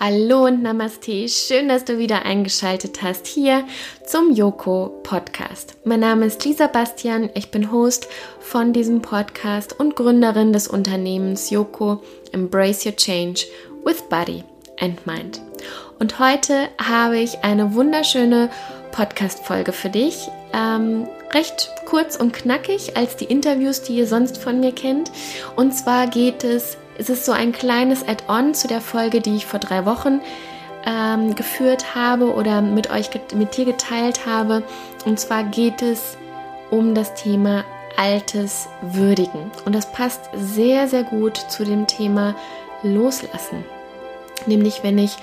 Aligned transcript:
Hallo 0.00 0.46
und 0.46 0.62
Namaste, 0.62 1.28
schön, 1.28 1.68
dass 1.68 1.84
du 1.84 1.98
wieder 1.98 2.24
eingeschaltet 2.24 3.02
hast 3.02 3.26
hier 3.26 3.64
zum 4.04 4.34
Yoko 4.34 5.00
Podcast. 5.02 5.76
Mein 5.84 6.00
Name 6.00 6.26
ist 6.26 6.44
Lisa 6.44 6.66
Bastian, 6.66 7.30
ich 7.34 7.50
bin 7.50 7.70
Host 7.70 8.08
von 8.40 8.72
diesem 8.72 9.00
Podcast 9.02 9.78
und 9.78 9.94
Gründerin 9.94 10.52
des 10.52 10.66
Unternehmens 10.66 11.50
Yoko 11.50 12.02
Embrace 12.32 12.86
Your 12.86 12.96
Change 12.96 13.42
with 13.84 14.02
Body 14.08 14.42
and 14.80 15.06
Mind. 15.06 15.40
Und 16.00 16.18
heute 16.18 16.68
habe 16.82 17.18
ich 17.18 17.44
eine 17.44 17.74
wunderschöne 17.74 18.50
Podcast-Folge 18.90 19.72
für 19.72 19.90
dich. 19.90 20.28
Ähm, 20.52 21.06
recht 21.32 21.70
kurz 21.86 22.16
und 22.16 22.32
knackig 22.32 22.96
als 22.96 23.16
die 23.16 23.26
Interviews, 23.26 23.82
die 23.82 23.96
ihr 23.96 24.06
sonst 24.06 24.38
von 24.38 24.58
mir 24.58 24.72
kennt. 24.72 25.12
Und 25.54 25.72
zwar 25.72 26.08
geht 26.08 26.44
es 26.44 26.76
es 26.98 27.10
ist 27.10 27.24
so 27.24 27.32
ein 27.32 27.52
kleines 27.52 28.06
Add-on 28.06 28.54
zu 28.54 28.68
der 28.68 28.80
Folge, 28.80 29.20
die 29.20 29.36
ich 29.36 29.46
vor 29.46 29.60
drei 29.60 29.86
Wochen 29.86 30.20
ähm, 30.84 31.34
geführt 31.34 31.94
habe 31.94 32.34
oder 32.34 32.60
mit 32.60 32.90
euch, 32.90 33.10
mit 33.34 33.56
dir 33.56 33.64
geteilt 33.64 34.26
habe. 34.26 34.62
Und 35.04 35.18
zwar 35.18 35.44
geht 35.44 35.82
es 35.82 36.16
um 36.70 36.94
das 36.94 37.14
Thema 37.14 37.64
Altes 37.96 38.68
würdigen. 38.80 39.50
Und 39.64 39.74
das 39.74 39.92
passt 39.92 40.30
sehr, 40.34 40.88
sehr 40.88 41.04
gut 41.04 41.36
zu 41.36 41.64
dem 41.64 41.86
Thema 41.86 42.34
Loslassen. 42.82 43.64
Nämlich, 44.46 44.82
wenn 44.82 44.98
ich 44.98 45.16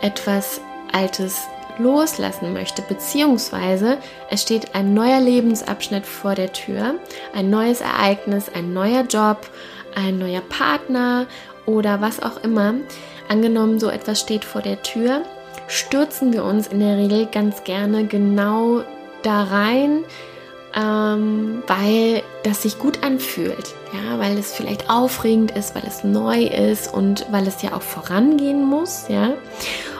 etwas 0.00 0.60
Altes 0.92 1.42
loslassen 1.78 2.52
möchte, 2.52 2.82
beziehungsweise 2.82 3.98
es 4.30 4.42
steht 4.42 4.74
ein 4.74 4.94
neuer 4.94 5.20
Lebensabschnitt 5.20 6.06
vor 6.06 6.34
der 6.34 6.52
Tür, 6.52 6.94
ein 7.34 7.50
neues 7.50 7.80
Ereignis, 7.80 8.48
ein 8.54 8.72
neuer 8.72 9.02
Job, 9.02 9.48
ein 9.94 10.18
neuer 10.18 10.40
Partner 10.42 11.26
oder 11.66 12.00
was 12.00 12.22
auch 12.22 12.42
immer. 12.42 12.74
Angenommen, 13.28 13.80
so 13.80 13.88
etwas 13.88 14.20
steht 14.20 14.44
vor 14.44 14.62
der 14.62 14.82
Tür, 14.82 15.22
stürzen 15.66 16.32
wir 16.32 16.44
uns 16.44 16.66
in 16.68 16.80
der 16.80 16.96
Regel 16.96 17.26
ganz 17.26 17.64
gerne 17.64 18.06
genau 18.06 18.82
da 19.22 19.44
rein, 19.44 20.04
ähm, 20.74 21.62
weil 21.66 22.22
das 22.42 22.62
sich 22.62 22.78
gut 22.78 23.02
anfühlt, 23.02 23.74
ja, 23.92 24.18
weil 24.18 24.36
es 24.36 24.52
vielleicht 24.52 24.90
aufregend 24.90 25.52
ist, 25.52 25.74
weil 25.74 25.84
es 25.86 26.04
neu 26.04 26.44
ist 26.44 26.92
und 26.92 27.26
weil 27.30 27.46
es 27.46 27.62
ja 27.62 27.74
auch 27.74 27.82
vorangehen 27.82 28.64
muss, 28.64 29.06
ja, 29.08 29.34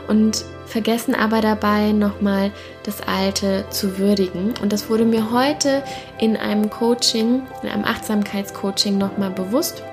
und 0.08 0.45
vergessen 0.75 1.14
aber 1.14 1.41
dabei 1.41 1.92
nochmal 1.92 2.50
das 2.83 3.00
Alte 3.00 3.64
zu 3.70 3.97
würdigen. 3.97 4.55
Und 4.61 4.72
das 4.72 4.91
wurde 4.91 5.05
mir 5.05 5.30
heute 5.30 5.84
in 6.19 6.36
einem 6.36 6.69
Coaching, 6.69 7.42
in 7.62 7.69
einem 7.69 7.84
Achtsamkeitscoaching 7.84 8.98
nochmal 8.98 9.30
bewusst. 9.30 9.84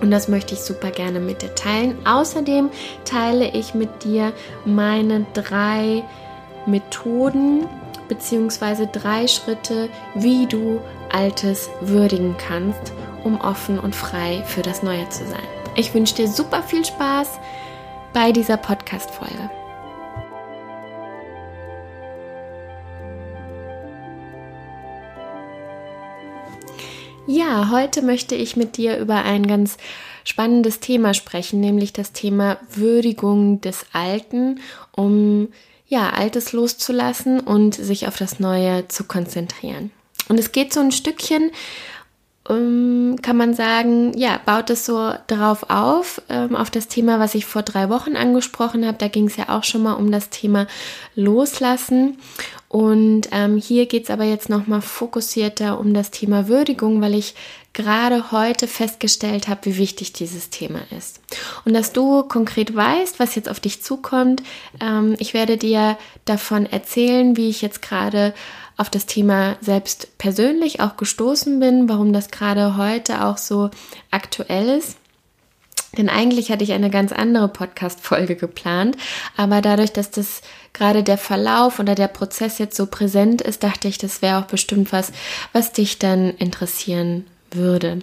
Und 0.00 0.12
das 0.12 0.28
möchte 0.28 0.54
ich 0.54 0.60
super 0.60 0.92
gerne 0.92 1.18
mit 1.18 1.42
dir 1.42 1.52
teilen. 1.56 1.98
Außerdem 2.06 2.70
teile 3.04 3.50
ich 3.50 3.74
mit 3.74 4.04
dir 4.04 4.32
meine 4.64 5.26
drei 5.34 6.04
Methoden 6.66 7.66
bzw. 8.06 8.86
drei 8.92 9.26
Schritte, 9.26 9.88
wie 10.14 10.46
du 10.46 10.80
Altes 11.12 11.68
würdigen 11.80 12.36
kannst, 12.38 12.92
um 13.24 13.40
offen 13.40 13.80
und 13.80 13.96
frei 13.96 14.44
für 14.46 14.62
das 14.62 14.84
Neue 14.84 15.08
zu 15.08 15.26
sein. 15.26 15.48
Ich 15.74 15.92
wünsche 15.94 16.14
dir 16.14 16.28
super 16.28 16.62
viel 16.62 16.84
Spaß 16.84 17.40
bei 18.12 18.30
dieser 18.30 18.56
Podcast-Folge. 18.56 19.50
Ja, 27.28 27.70
heute 27.72 28.02
möchte 28.02 28.36
ich 28.36 28.56
mit 28.56 28.76
dir 28.76 28.98
über 28.98 29.24
ein 29.24 29.48
ganz 29.48 29.78
spannendes 30.22 30.78
Thema 30.78 31.12
sprechen, 31.12 31.60
nämlich 31.60 31.92
das 31.92 32.12
Thema 32.12 32.58
Würdigung 32.72 33.60
des 33.60 33.84
Alten, 33.92 34.60
um 34.92 35.48
ja, 35.88 36.10
Altes 36.10 36.52
loszulassen 36.52 37.40
und 37.40 37.74
sich 37.74 38.06
auf 38.06 38.16
das 38.16 38.38
Neue 38.38 38.86
zu 38.88 39.04
konzentrieren. 39.04 39.90
Und 40.28 40.38
es 40.38 40.52
geht 40.52 40.72
so 40.72 40.80
ein 40.80 40.92
Stückchen, 40.92 41.50
ähm, 42.48 43.16
kann 43.22 43.36
man 43.36 43.54
sagen, 43.54 44.16
ja, 44.16 44.40
baut 44.44 44.70
es 44.70 44.86
so 44.86 45.12
darauf 45.26 45.68
auf, 45.68 46.22
ähm, 46.28 46.54
auf 46.54 46.70
das 46.70 46.86
Thema, 46.88 47.18
was 47.18 47.34
ich 47.34 47.44
vor 47.44 47.62
drei 47.62 47.88
Wochen 47.88 48.16
angesprochen 48.16 48.86
habe. 48.86 48.98
Da 48.98 49.08
ging 49.08 49.26
es 49.26 49.36
ja 49.36 49.48
auch 49.48 49.64
schon 49.64 49.82
mal 49.82 49.94
um 49.94 50.12
das 50.12 50.30
Thema 50.30 50.66
Loslassen. 51.14 52.18
Und 52.68 53.28
ähm, 53.30 53.56
hier 53.56 53.86
geht 53.86 54.04
es 54.04 54.10
aber 54.10 54.24
jetzt 54.24 54.48
nochmal 54.48 54.82
fokussierter 54.82 55.78
um 55.78 55.94
das 55.94 56.10
Thema 56.10 56.48
Würdigung, 56.48 57.00
weil 57.00 57.14
ich 57.14 57.34
gerade 57.72 58.32
heute 58.32 58.66
festgestellt 58.66 59.48
habe, 59.48 59.66
wie 59.66 59.76
wichtig 59.76 60.12
dieses 60.12 60.50
Thema 60.50 60.80
ist. 60.96 61.20
Und 61.64 61.74
dass 61.74 61.92
du 61.92 62.22
konkret 62.22 62.74
weißt, 62.74 63.20
was 63.20 63.34
jetzt 63.34 63.48
auf 63.48 63.60
dich 63.60 63.82
zukommt. 63.82 64.42
Ähm, 64.80 65.14
ich 65.18 65.34
werde 65.34 65.56
dir 65.56 65.96
davon 66.24 66.66
erzählen, 66.66 67.36
wie 67.36 67.48
ich 67.48 67.62
jetzt 67.62 67.82
gerade 67.82 68.34
auf 68.76 68.90
das 68.90 69.06
Thema 69.06 69.56
selbst 69.60 70.18
persönlich 70.18 70.80
auch 70.80 70.96
gestoßen 70.96 71.60
bin, 71.60 71.88
warum 71.88 72.12
das 72.12 72.30
gerade 72.30 72.76
heute 72.76 73.24
auch 73.24 73.38
so 73.38 73.70
aktuell 74.10 74.78
ist. 74.78 74.96
Denn 75.96 76.08
eigentlich 76.08 76.50
hatte 76.50 76.64
ich 76.64 76.72
eine 76.72 76.90
ganz 76.90 77.12
andere 77.12 77.48
Podcast-Folge 77.48 78.36
geplant, 78.36 78.96
aber 79.36 79.62
dadurch, 79.62 79.92
dass 79.92 80.10
das 80.10 80.42
gerade 80.72 81.02
der 81.02 81.18
Verlauf 81.18 81.78
oder 81.78 81.94
der 81.94 82.08
Prozess 82.08 82.58
jetzt 82.58 82.76
so 82.76 82.86
präsent 82.86 83.40
ist, 83.40 83.62
dachte 83.62 83.88
ich, 83.88 83.98
das 83.98 84.20
wäre 84.20 84.38
auch 84.38 84.46
bestimmt 84.46 84.92
was, 84.92 85.12
was 85.52 85.72
dich 85.72 85.98
dann 85.98 86.30
interessieren 86.36 87.24
würde. 87.50 88.00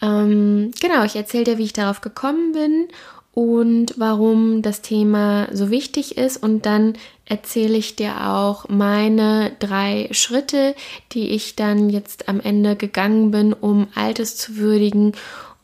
Ähm, 0.00 0.70
genau, 0.80 1.04
ich 1.04 1.16
erzähle 1.16 1.44
dir, 1.44 1.58
wie 1.58 1.64
ich 1.64 1.72
darauf 1.72 2.00
gekommen 2.00 2.52
bin 2.52 2.88
und 3.32 3.94
warum 3.98 4.62
das 4.62 4.82
Thema 4.82 5.48
so 5.52 5.70
wichtig 5.70 6.16
ist 6.18 6.42
und 6.42 6.66
dann 6.66 6.94
erzähle 7.24 7.76
ich 7.76 7.94
dir 7.94 8.28
auch 8.28 8.68
meine 8.68 9.52
drei 9.58 10.08
Schritte, 10.12 10.74
die 11.12 11.30
ich 11.30 11.54
dann 11.54 11.90
jetzt 11.90 12.28
am 12.28 12.40
Ende 12.40 12.74
gegangen 12.74 13.30
bin, 13.30 13.52
um 13.52 13.88
Altes 13.94 14.36
zu 14.36 14.56
würdigen 14.56 15.12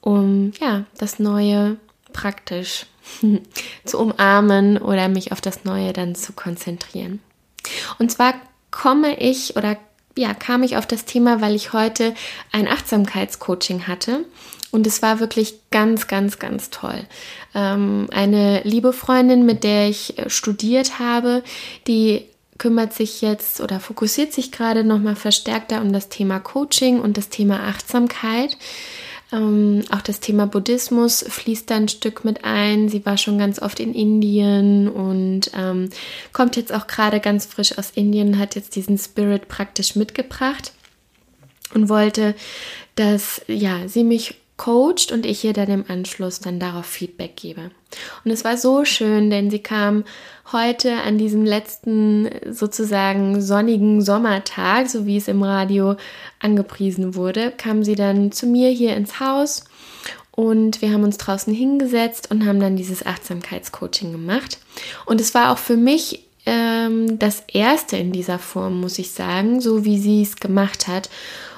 um 0.04 0.52
ja, 0.60 0.84
das 0.98 1.18
Neue 1.18 1.78
praktisch 2.12 2.86
zu 3.84 3.98
umarmen 3.98 4.76
oder 4.76 5.08
mich 5.08 5.32
auf 5.32 5.40
das 5.40 5.64
Neue 5.64 5.94
dann 5.94 6.14
zu 6.14 6.34
konzentrieren. 6.34 7.20
Und 7.98 8.12
zwar 8.12 8.34
komme 8.70 9.18
ich 9.18 9.56
oder 9.56 9.78
ja, 10.16 10.34
kam 10.34 10.62
ich 10.62 10.76
auf 10.76 10.86
das 10.86 11.06
Thema, 11.06 11.40
weil 11.40 11.54
ich 11.54 11.72
heute 11.72 12.14
ein 12.52 12.68
Achtsamkeitscoaching 12.68 13.88
hatte 13.88 14.26
und 14.70 14.86
es 14.86 15.00
war 15.00 15.20
wirklich 15.20 15.54
ganz, 15.70 16.06
ganz, 16.06 16.38
ganz 16.38 16.68
toll. 16.68 17.06
Ähm, 17.54 18.06
eine 18.12 18.60
liebe 18.62 18.92
Freundin, 18.92 19.46
mit 19.46 19.64
der 19.64 19.88
ich 19.88 20.18
äh, 20.18 20.28
studiert 20.28 20.98
habe, 20.98 21.42
die 21.86 22.26
kümmert 22.58 22.92
sich 22.92 23.22
jetzt 23.22 23.60
oder 23.60 23.80
fokussiert 23.80 24.32
sich 24.34 24.52
gerade 24.52 24.84
nochmal 24.84 25.16
verstärkter 25.16 25.80
um 25.80 25.92
das 25.92 26.10
Thema 26.10 26.40
Coaching 26.40 27.00
und 27.00 27.16
das 27.16 27.30
Thema 27.30 27.60
Achtsamkeit. 27.60 28.56
Ähm, 29.34 29.82
auch 29.90 30.00
das 30.00 30.20
Thema 30.20 30.46
Buddhismus 30.46 31.24
fließt 31.26 31.68
da 31.68 31.76
ein 31.76 31.88
Stück 31.88 32.24
mit 32.24 32.44
ein. 32.44 32.88
Sie 32.88 33.04
war 33.04 33.16
schon 33.16 33.38
ganz 33.38 33.60
oft 33.60 33.80
in 33.80 33.94
Indien 33.94 34.88
und 34.88 35.50
ähm, 35.56 35.90
kommt 36.32 36.56
jetzt 36.56 36.72
auch 36.72 36.86
gerade 36.86 37.20
ganz 37.20 37.44
frisch 37.44 37.76
aus 37.76 37.90
Indien, 37.94 38.38
hat 38.38 38.54
jetzt 38.54 38.76
diesen 38.76 38.96
Spirit 38.96 39.48
praktisch 39.48 39.96
mitgebracht 39.96 40.72
und 41.74 41.88
wollte, 41.88 42.34
dass 42.94 43.42
ja, 43.48 43.88
sie 43.88 44.04
mich 44.04 44.36
coacht 44.56 45.10
und 45.12 45.26
ich 45.26 45.44
ihr 45.44 45.52
dann 45.52 45.68
im 45.68 45.84
Anschluss 45.88 46.38
dann 46.38 46.60
darauf 46.60 46.86
Feedback 46.86 47.36
gebe. 47.36 47.70
Und 48.24 48.30
es 48.30 48.44
war 48.44 48.56
so 48.56 48.84
schön, 48.84 49.30
denn 49.30 49.50
sie 49.50 49.58
kam 49.58 50.04
heute 50.52 50.94
an 51.02 51.18
diesem 51.18 51.44
letzten 51.44 52.28
sozusagen 52.50 53.40
sonnigen 53.40 54.02
Sommertag, 54.02 54.88
so 54.88 55.06
wie 55.06 55.16
es 55.16 55.28
im 55.28 55.42
Radio 55.42 55.96
angepriesen 56.38 57.14
wurde, 57.14 57.50
kam 57.50 57.82
sie 57.82 57.94
dann 57.94 58.30
zu 58.30 58.46
mir 58.46 58.70
hier 58.70 58.96
ins 58.96 59.20
Haus 59.20 59.64
und 60.36 60.82
wir 60.82 60.92
haben 60.92 61.04
uns 61.04 61.18
draußen 61.18 61.54
hingesetzt 61.54 62.30
und 62.30 62.44
haben 62.44 62.58
dann 62.58 62.76
dieses 62.76 63.06
Achtsamkeitscoaching 63.06 64.10
gemacht. 64.10 64.58
Und 65.06 65.20
es 65.20 65.34
war 65.34 65.52
auch 65.52 65.58
für 65.58 65.76
mich 65.76 66.26
ähm, 66.44 67.18
das 67.18 67.44
erste 67.46 67.96
in 67.96 68.12
dieser 68.12 68.40
Form, 68.40 68.80
muss 68.80 68.98
ich 68.98 69.12
sagen, 69.12 69.60
so 69.60 69.84
wie 69.84 69.98
sie 69.98 70.22
es 70.22 70.36
gemacht 70.36 70.88
hat. 70.88 71.08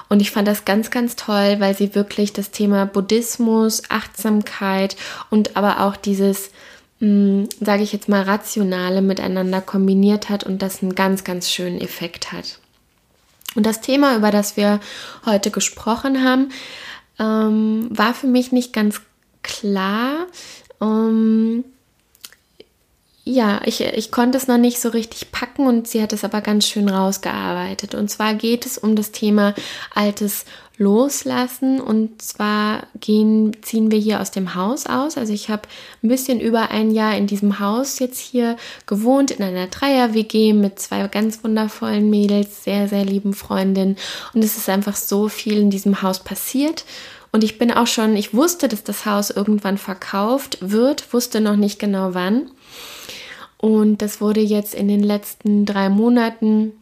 Und 0.09 0.21
ich 0.21 0.31
fand 0.31 0.47
das 0.47 0.65
ganz, 0.65 0.89
ganz 0.89 1.15
toll, 1.15 1.57
weil 1.59 1.75
sie 1.75 1.95
wirklich 1.95 2.33
das 2.33 2.51
Thema 2.51 2.85
Buddhismus, 2.85 3.83
Achtsamkeit 3.89 4.95
und 5.29 5.57
aber 5.57 5.81
auch 5.81 5.95
dieses, 5.95 6.51
hm, 6.99 7.49
sage 7.59 7.83
ich 7.83 7.93
jetzt 7.93 8.09
mal, 8.09 8.23
rationale 8.23 9.01
miteinander 9.01 9.61
kombiniert 9.61 10.29
hat 10.29 10.43
und 10.43 10.61
das 10.61 10.81
einen 10.81 10.95
ganz, 10.95 11.23
ganz 11.23 11.49
schönen 11.51 11.81
Effekt 11.81 12.31
hat. 12.31 12.59
Und 13.55 13.65
das 13.65 13.81
Thema, 13.81 14.15
über 14.15 14.31
das 14.31 14.55
wir 14.55 14.79
heute 15.25 15.51
gesprochen 15.51 16.23
haben, 16.23 16.49
ähm, 17.19 17.89
war 17.89 18.13
für 18.13 18.27
mich 18.27 18.51
nicht 18.51 18.71
ganz 18.71 19.01
klar. 19.41 20.27
Ähm, 20.81 21.63
ja, 23.27 23.61
ich, 23.65 23.81
ich 23.81 24.11
konnte 24.11 24.37
es 24.37 24.47
noch 24.47 24.57
nicht 24.57 24.79
so 24.79 24.89
richtig 24.89 25.31
packen 25.31 25.67
und 25.67 25.87
sie 25.87 26.01
hat 26.01 26.13
es 26.13 26.23
aber 26.23 26.41
ganz 26.41 26.65
schön 26.65 26.89
rausgearbeitet. 26.89 27.93
Und 27.93 28.09
zwar 28.09 28.33
geht 28.33 28.65
es 28.65 28.77
um 28.77 28.95
das 28.95 29.11
Thema 29.11 29.53
altes 29.93 30.45
Loslassen. 30.77 31.81
Und 31.81 32.21
zwar 32.21 32.87
gehen, 32.99 33.57
ziehen 33.61 33.91
wir 33.91 33.99
hier 33.99 34.21
aus 34.21 34.31
dem 34.31 34.55
Haus 34.55 34.85
aus. 34.85 35.17
Also 35.17 35.33
ich 35.33 35.49
habe 35.49 35.63
ein 36.03 36.07
bisschen 36.07 36.39
über 36.39 36.71
ein 36.71 36.91
Jahr 36.91 37.17
in 37.17 37.27
diesem 37.27 37.59
Haus 37.59 37.99
jetzt 37.99 38.19
hier 38.19 38.55
gewohnt, 38.85 39.31
in 39.31 39.43
einer 39.43 39.67
Dreier-WG 39.67 40.53
mit 40.53 40.79
zwei 40.79 41.05
ganz 41.07 41.43
wundervollen 41.43 42.09
Mädels, 42.09 42.63
sehr, 42.63 42.87
sehr 42.87 43.03
lieben 43.03 43.33
Freundinnen. 43.33 43.97
Und 44.33 44.43
es 44.43 44.57
ist 44.57 44.69
einfach 44.69 44.95
so 44.95 45.27
viel 45.27 45.57
in 45.57 45.69
diesem 45.69 46.01
Haus 46.01 46.19
passiert. 46.19 46.85
Und 47.33 47.43
ich 47.43 47.57
bin 47.57 47.71
auch 47.71 47.87
schon, 47.87 48.15
ich 48.15 48.33
wusste, 48.33 48.67
dass 48.69 48.83
das 48.83 49.05
Haus 49.05 49.29
irgendwann 49.31 49.77
verkauft 49.77 50.57
wird, 50.61 51.13
wusste 51.13 51.41
noch 51.41 51.57
nicht 51.57 51.77
genau 51.77 52.13
wann. 52.13 52.49
Und 53.57 54.01
das 54.01 54.21
wurde 54.21 54.41
jetzt 54.41 54.75
in 54.75 54.87
den 54.87 55.03
letzten 55.03 55.65
drei 55.65 55.89
Monaten 55.89 56.73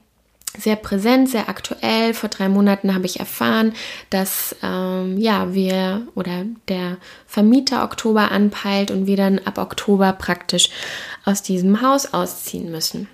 sehr 0.58 0.76
präsent, 0.76 1.30
sehr 1.30 1.50
aktuell. 1.50 2.14
Vor 2.14 2.30
drei 2.30 2.50
Monaten 2.50 2.94
habe 2.94 3.06
ich 3.06 3.20
erfahren, 3.20 3.74
dass 4.10 4.56
ähm, 4.64 5.18
ja 5.18 5.54
wir 5.54 6.08
oder 6.16 6.46
der 6.68 6.98
Vermieter 7.28 7.84
Oktober 7.84 8.32
anpeilt 8.32 8.92
und 8.92 9.08
wir 9.08 9.18
dann 9.18 9.40
ab 9.40 9.58
Oktober 9.58 10.14
praktisch 10.14 10.70
aus 11.24 11.42
diesem 11.44 11.82
Haus 11.82 12.14
ausziehen 12.14 12.72
müssen. 12.72 13.08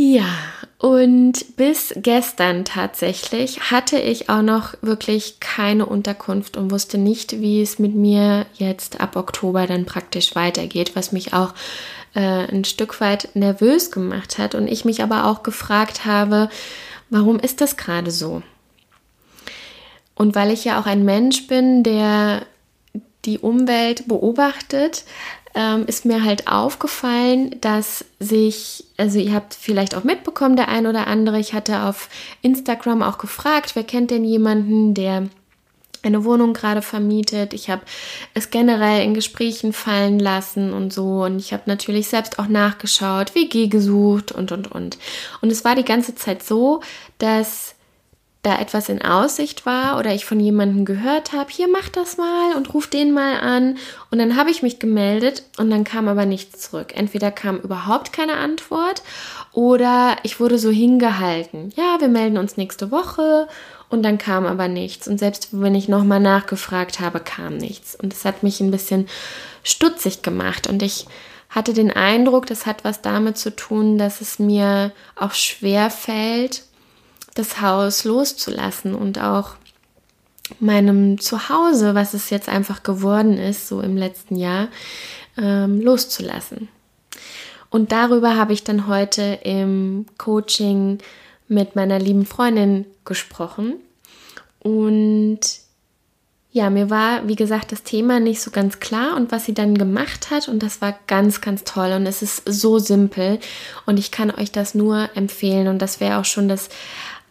Ja, 0.00 0.28
und 0.78 1.56
bis 1.56 1.92
gestern 1.96 2.64
tatsächlich 2.64 3.72
hatte 3.72 3.98
ich 3.98 4.28
auch 4.28 4.42
noch 4.42 4.74
wirklich 4.80 5.40
keine 5.40 5.86
Unterkunft 5.86 6.56
und 6.56 6.70
wusste 6.70 6.98
nicht, 6.98 7.40
wie 7.40 7.60
es 7.60 7.80
mit 7.80 7.96
mir 7.96 8.46
jetzt 8.54 9.00
ab 9.00 9.16
Oktober 9.16 9.66
dann 9.66 9.86
praktisch 9.86 10.36
weitergeht, 10.36 10.94
was 10.94 11.10
mich 11.10 11.32
auch 11.34 11.52
äh, 12.14 12.20
ein 12.20 12.64
Stück 12.64 13.00
weit 13.00 13.30
nervös 13.34 13.90
gemacht 13.90 14.38
hat 14.38 14.54
und 14.54 14.68
ich 14.68 14.84
mich 14.84 15.02
aber 15.02 15.26
auch 15.26 15.42
gefragt 15.42 16.04
habe, 16.04 16.48
warum 17.10 17.40
ist 17.40 17.60
das 17.60 17.76
gerade 17.76 18.12
so? 18.12 18.44
Und 20.14 20.36
weil 20.36 20.52
ich 20.52 20.64
ja 20.64 20.80
auch 20.80 20.86
ein 20.86 21.04
Mensch 21.04 21.48
bin, 21.48 21.82
der 21.82 22.46
die 23.28 23.38
Umwelt 23.38 24.08
beobachtet, 24.08 25.04
ähm, 25.54 25.84
ist 25.86 26.04
mir 26.04 26.24
halt 26.24 26.48
aufgefallen, 26.48 27.56
dass 27.60 28.04
sich, 28.18 28.84
also 28.96 29.18
ihr 29.18 29.34
habt 29.34 29.54
vielleicht 29.54 29.94
auch 29.94 30.04
mitbekommen, 30.04 30.56
der 30.56 30.68
ein 30.68 30.86
oder 30.86 31.06
andere, 31.06 31.38
ich 31.38 31.52
hatte 31.52 31.82
auf 31.82 32.08
Instagram 32.42 33.02
auch 33.02 33.18
gefragt, 33.18 33.76
wer 33.76 33.84
kennt 33.84 34.10
denn 34.10 34.24
jemanden, 34.24 34.94
der 34.94 35.28
eine 36.02 36.24
Wohnung 36.24 36.54
gerade 36.54 36.80
vermietet. 36.80 37.52
Ich 37.52 37.70
habe 37.70 37.82
es 38.34 38.50
generell 38.50 39.04
in 39.04 39.14
Gesprächen 39.14 39.72
fallen 39.72 40.18
lassen 40.20 40.72
und 40.72 40.92
so. 40.92 41.24
Und 41.24 41.38
ich 41.38 41.52
habe 41.52 41.64
natürlich 41.66 42.08
selbst 42.08 42.38
auch 42.38 42.46
nachgeschaut, 42.46 43.34
WG 43.34 43.66
gesucht 43.66 44.30
und, 44.30 44.52
und, 44.52 44.70
und. 44.70 44.96
Und 45.40 45.50
es 45.50 45.64
war 45.64 45.74
die 45.74 45.84
ganze 45.84 46.14
Zeit 46.14 46.44
so, 46.44 46.82
dass 47.18 47.74
da 48.42 48.60
etwas 48.60 48.88
in 48.88 49.02
Aussicht 49.02 49.66
war 49.66 49.98
oder 49.98 50.14
ich 50.14 50.24
von 50.24 50.38
jemandem 50.38 50.84
gehört 50.84 51.32
habe, 51.32 51.50
hier 51.50 51.68
mach 51.68 51.88
das 51.88 52.16
mal 52.16 52.54
und 52.56 52.72
ruf 52.72 52.86
den 52.86 53.12
mal 53.12 53.40
an. 53.40 53.78
Und 54.10 54.18
dann 54.18 54.36
habe 54.36 54.50
ich 54.50 54.62
mich 54.62 54.78
gemeldet 54.78 55.42
und 55.58 55.70
dann 55.70 55.84
kam 55.84 56.06
aber 56.06 56.24
nichts 56.24 56.60
zurück. 56.60 56.92
Entweder 56.94 57.32
kam 57.32 57.58
überhaupt 57.58 58.12
keine 58.12 58.36
Antwort 58.36 59.02
oder 59.52 60.16
ich 60.22 60.38
wurde 60.38 60.58
so 60.58 60.70
hingehalten. 60.70 61.72
Ja, 61.74 61.96
wir 62.00 62.08
melden 62.08 62.38
uns 62.38 62.56
nächste 62.56 62.92
Woche 62.92 63.48
und 63.88 64.04
dann 64.04 64.18
kam 64.18 64.46
aber 64.46 64.68
nichts. 64.68 65.08
Und 65.08 65.18
selbst 65.18 65.48
wenn 65.50 65.74
ich 65.74 65.88
nochmal 65.88 66.20
nachgefragt 66.20 67.00
habe, 67.00 67.18
kam 67.18 67.56
nichts. 67.56 67.96
Und 67.96 68.12
das 68.12 68.24
hat 68.24 68.44
mich 68.44 68.60
ein 68.60 68.70
bisschen 68.70 69.08
stutzig 69.64 70.22
gemacht 70.22 70.68
und 70.68 70.82
ich 70.82 71.06
hatte 71.50 71.72
den 71.72 71.90
Eindruck, 71.90 72.46
das 72.46 72.66
hat 72.66 72.84
was 72.84 73.00
damit 73.00 73.38
zu 73.38 73.54
tun, 73.54 73.98
dass 73.98 74.20
es 74.20 74.38
mir 74.38 74.92
auch 75.16 75.32
schwer 75.32 75.90
fällt, 75.90 76.62
das 77.38 77.60
Haus 77.60 78.04
loszulassen 78.04 78.94
und 78.94 79.20
auch 79.20 79.54
meinem 80.60 81.20
Zuhause, 81.20 81.94
was 81.94 82.14
es 82.14 82.30
jetzt 82.30 82.48
einfach 82.48 82.82
geworden 82.82 83.38
ist, 83.38 83.68
so 83.68 83.80
im 83.80 83.96
letzten 83.96 84.36
Jahr, 84.36 84.68
ähm, 85.36 85.80
loszulassen. 85.80 86.68
Und 87.70 87.92
darüber 87.92 88.36
habe 88.36 88.52
ich 88.52 88.64
dann 88.64 88.86
heute 88.86 89.40
im 89.42 90.06
Coaching 90.16 90.98
mit 91.48 91.76
meiner 91.76 91.98
lieben 91.98 92.24
Freundin 92.24 92.86
gesprochen. 93.04 93.74
Und 94.60 95.40
ja, 96.50 96.70
mir 96.70 96.88
war, 96.88 97.28
wie 97.28 97.36
gesagt, 97.36 97.72
das 97.72 97.82
Thema 97.82 98.20
nicht 98.20 98.40
so 98.40 98.50
ganz 98.50 98.80
klar 98.80 99.16
und 99.16 99.30
was 99.30 99.44
sie 99.44 99.54
dann 99.54 99.76
gemacht 99.76 100.30
hat 100.30 100.48
und 100.48 100.62
das 100.62 100.80
war 100.80 100.98
ganz, 101.06 101.42
ganz 101.42 101.62
toll 101.64 101.92
und 101.92 102.06
es 102.06 102.22
ist 102.22 102.42
so 102.46 102.78
simpel 102.78 103.38
und 103.84 103.98
ich 103.98 104.10
kann 104.10 104.30
euch 104.30 104.50
das 104.50 104.74
nur 104.74 105.10
empfehlen 105.14 105.68
und 105.68 105.80
das 105.80 106.00
wäre 106.00 106.18
auch 106.18 106.24
schon 106.24 106.48
das 106.48 106.70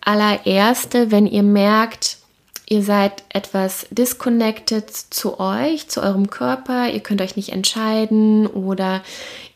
allererste, 0.07 1.11
wenn 1.11 1.27
ihr 1.27 1.43
merkt, 1.43 2.17
ihr 2.65 2.81
seid 2.81 3.23
etwas 3.29 3.87
disconnected 3.91 4.89
zu 4.89 5.39
euch, 5.39 5.89
zu 5.89 6.01
eurem 6.01 6.29
Körper, 6.29 6.89
ihr 6.89 7.01
könnt 7.01 7.21
euch 7.21 7.35
nicht 7.35 7.51
entscheiden 7.51 8.47
oder 8.47 9.03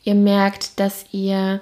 ihr 0.03 0.15
merkt, 0.15 0.77
dass 0.80 1.06
ihr 1.13 1.62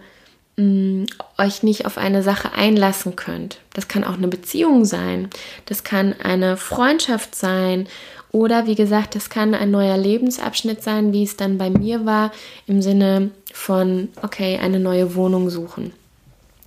mm, 0.57 1.03
euch 1.37 1.61
nicht 1.61 1.85
auf 1.85 1.99
eine 1.99 2.23
Sache 2.23 2.53
einlassen 2.53 3.15
könnt. 3.15 3.59
Das 3.73 3.87
kann 3.87 4.03
auch 4.03 4.15
eine 4.17 4.27
Beziehung 4.27 4.85
sein, 4.85 5.29
das 5.65 5.83
kann 5.83 6.15
eine 6.19 6.57
Freundschaft 6.57 7.35
sein 7.35 7.87
oder 8.31 8.65
wie 8.65 8.75
gesagt, 8.75 9.13
das 9.13 9.29
kann 9.29 9.53
ein 9.53 9.69
neuer 9.69 9.97
Lebensabschnitt 9.97 10.81
sein, 10.81 11.13
wie 11.13 11.23
es 11.23 11.37
dann 11.37 11.59
bei 11.59 11.69
mir 11.69 12.07
war, 12.07 12.31
im 12.65 12.81
Sinne 12.81 13.29
von, 13.53 14.09
okay, 14.23 14.57
eine 14.57 14.79
neue 14.79 15.13
Wohnung 15.13 15.51
suchen. 15.51 15.93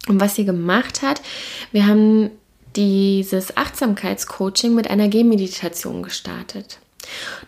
Und 0.09 0.21
was 0.21 0.35
sie 0.35 0.45
gemacht 0.45 1.03
hat, 1.03 1.23
wir 1.71 1.87
haben 1.87 2.31
dieses 2.77 3.57
Achtsamkeitscoaching 3.57 4.75
mit 4.75 4.89
einer 4.91 5.09
Gehmeditation 5.09 6.03
gestartet. 6.03 6.79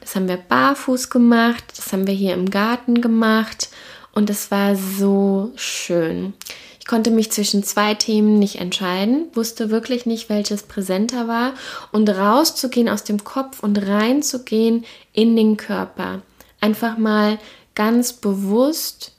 Das 0.01 0.15
haben 0.15 0.29
wir 0.29 0.37
barfuß 0.37 1.11
gemacht, 1.11 1.65
das 1.77 1.93
haben 1.93 2.07
wir 2.07 2.15
hier 2.15 2.35
im 2.35 2.51
Garten 2.51 3.01
gemacht 3.01 3.69
und 4.13 4.31
es 4.31 4.51
war 4.51 4.77
so 4.77 5.53
schön. 5.57 6.35
Ich 6.81 6.87
konnte 6.87 7.11
mich 7.11 7.33
zwischen 7.33 7.63
zwei 7.65 7.95
Themen 7.95 8.39
nicht 8.39 8.61
entscheiden, 8.61 9.29
wusste 9.33 9.71
wirklich 9.71 10.05
nicht, 10.05 10.29
welches 10.29 10.65
präsenter 10.65 11.29
war 11.29 11.55
und 11.93 12.11
rauszugehen 12.11 12.91
aus 12.91 13.05
dem 13.05 13.25
Kopf 13.25 13.63
und 13.63 13.79
reinzugehen 13.79 14.85
in 15.15 15.35
den 15.35 15.57
Körper. 15.57 16.21
Einfach 16.61 16.99
mal 16.99 17.39
ganz 17.75 18.13
bewusst 18.13 19.13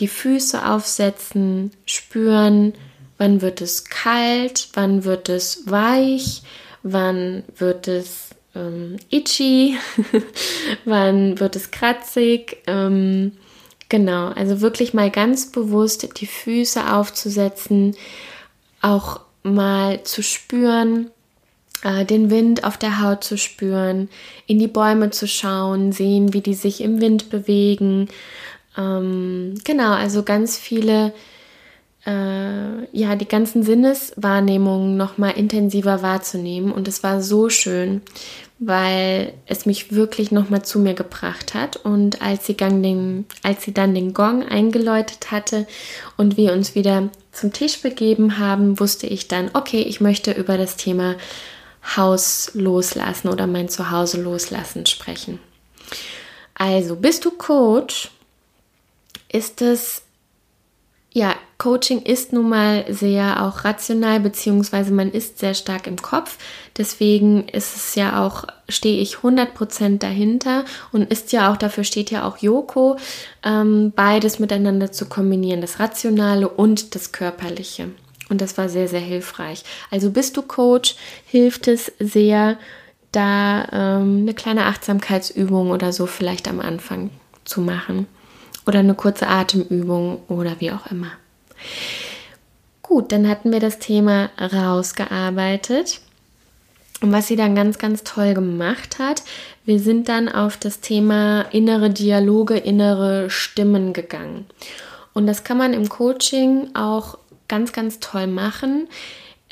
die 0.00 0.08
Füße 0.08 0.66
aufsetzen, 0.66 1.70
spüren, 1.86 2.74
wann 3.18 3.40
wird 3.40 3.60
es 3.60 3.84
kalt, 3.84 4.68
wann 4.74 5.04
wird 5.04 5.28
es 5.28 5.62
weich, 5.66 6.42
wann 6.82 7.44
wird 7.56 7.88
es 7.88 8.30
ähm, 8.54 8.96
itchy, 9.10 9.78
wann 10.84 11.38
wird 11.38 11.56
es 11.56 11.70
kratzig. 11.70 12.58
Ähm, 12.66 13.32
genau, 13.88 14.28
also 14.28 14.60
wirklich 14.60 14.94
mal 14.94 15.10
ganz 15.10 15.52
bewusst 15.52 16.20
die 16.20 16.26
Füße 16.26 16.92
aufzusetzen, 16.92 17.96
auch 18.80 19.20
mal 19.42 20.02
zu 20.02 20.22
spüren, 20.22 21.10
äh, 21.84 22.04
den 22.04 22.30
Wind 22.30 22.64
auf 22.64 22.76
der 22.76 23.00
Haut 23.02 23.24
zu 23.24 23.38
spüren, 23.38 24.08
in 24.46 24.58
die 24.58 24.68
Bäume 24.68 25.10
zu 25.10 25.28
schauen, 25.28 25.92
sehen, 25.92 26.32
wie 26.32 26.40
die 26.40 26.54
sich 26.54 26.80
im 26.80 27.00
Wind 27.00 27.30
bewegen 27.30 28.08
ähm, 28.76 29.54
genau, 29.64 29.92
also 29.92 30.22
ganz 30.22 30.56
viele, 30.56 31.12
äh, 32.06 32.96
ja, 32.96 33.16
die 33.16 33.28
ganzen 33.28 33.62
Sinneswahrnehmungen 33.62 34.96
nochmal 34.96 35.32
intensiver 35.32 36.02
wahrzunehmen. 36.02 36.72
Und 36.72 36.88
es 36.88 37.02
war 37.02 37.22
so 37.22 37.48
schön, 37.48 38.02
weil 38.58 39.34
es 39.46 39.66
mich 39.66 39.92
wirklich 39.92 40.30
nochmal 40.30 40.64
zu 40.64 40.78
mir 40.78 40.94
gebracht 40.94 41.54
hat. 41.54 41.76
Und 41.76 42.22
als 42.22 42.46
sie, 42.46 42.54
den, 42.54 43.26
als 43.42 43.64
sie 43.64 43.74
dann 43.74 43.94
den 43.94 44.14
Gong 44.14 44.46
eingeläutet 44.46 45.30
hatte 45.30 45.66
und 46.16 46.36
wir 46.36 46.52
uns 46.52 46.74
wieder 46.74 47.10
zum 47.32 47.52
Tisch 47.52 47.80
begeben 47.82 48.38
haben, 48.38 48.78
wusste 48.78 49.06
ich 49.06 49.28
dann, 49.28 49.50
okay, 49.54 49.82
ich 49.82 50.00
möchte 50.00 50.32
über 50.32 50.56
das 50.56 50.76
Thema 50.76 51.16
Haus 51.96 52.52
loslassen 52.54 53.28
oder 53.28 53.46
mein 53.46 53.68
Zuhause 53.68 54.22
loslassen 54.22 54.86
sprechen. 54.86 55.40
Also, 56.54 56.96
bist 56.96 57.24
du 57.24 57.32
Coach? 57.32 58.10
Ist 59.32 59.62
es, 59.62 60.02
ja, 61.10 61.34
Coaching 61.58 62.02
ist 62.02 62.32
nun 62.32 62.48
mal 62.48 62.84
sehr 62.88 63.44
auch 63.44 63.64
rational, 63.64 64.18
beziehungsweise 64.20 64.92
man 64.92 65.12
ist 65.12 65.38
sehr 65.38 65.54
stark 65.54 65.86
im 65.86 66.00
Kopf. 66.00 66.38
Deswegen 66.76 67.48
ist 67.48 67.76
es 67.76 67.94
ja 67.94 68.24
auch, 68.24 68.46
stehe 68.68 69.00
ich 69.00 69.16
100% 69.16 69.98
dahinter 69.98 70.64
und 70.90 71.10
ist 71.10 71.32
ja 71.32 71.52
auch, 71.52 71.56
dafür 71.56 71.84
steht 71.84 72.10
ja 72.10 72.26
auch 72.26 72.38
Yoko, 72.38 72.96
ähm, 73.44 73.92
beides 73.94 74.38
miteinander 74.38 74.90
zu 74.90 75.06
kombinieren, 75.06 75.60
das 75.60 75.78
Rationale 75.78 76.48
und 76.48 76.94
das 76.94 77.12
Körperliche. 77.12 77.90
Und 78.28 78.40
das 78.40 78.56
war 78.56 78.68
sehr, 78.68 78.88
sehr 78.88 79.00
hilfreich. 79.00 79.62
Also 79.90 80.10
bist 80.10 80.36
du 80.36 80.42
Coach, 80.42 80.96
hilft 81.26 81.68
es 81.68 81.92
sehr, 82.00 82.58
da 83.12 83.68
ähm, 83.70 84.22
eine 84.22 84.34
kleine 84.34 84.64
Achtsamkeitsübung 84.64 85.70
oder 85.70 85.92
so 85.92 86.06
vielleicht 86.06 86.48
am 86.48 86.60
Anfang 86.60 87.10
zu 87.44 87.60
machen 87.60 88.06
oder 88.66 88.80
eine 88.80 88.94
kurze 88.94 89.28
Atemübung 89.28 90.22
oder 90.28 90.60
wie 90.60 90.70
auch 90.70 90.86
immer. 90.90 91.12
Gut, 92.82 93.12
dann 93.12 93.28
hatten 93.28 93.52
wir 93.52 93.60
das 93.60 93.78
Thema 93.78 94.30
rausgearbeitet. 94.38 96.00
Und 97.00 97.10
was 97.10 97.26
sie 97.26 97.36
dann 97.36 97.56
ganz, 97.56 97.78
ganz 97.78 98.04
toll 98.04 98.34
gemacht 98.34 98.98
hat, 98.98 99.22
wir 99.64 99.80
sind 99.80 100.08
dann 100.08 100.28
auf 100.28 100.56
das 100.56 100.80
Thema 100.80 101.42
innere 101.50 101.90
Dialoge, 101.90 102.56
innere 102.56 103.28
Stimmen 103.28 103.92
gegangen. 103.92 104.46
Und 105.12 105.26
das 105.26 105.42
kann 105.42 105.58
man 105.58 105.72
im 105.72 105.88
Coaching 105.88 106.74
auch 106.74 107.18
ganz, 107.48 107.72
ganz 107.72 107.98
toll 107.98 108.28
machen, 108.28 108.88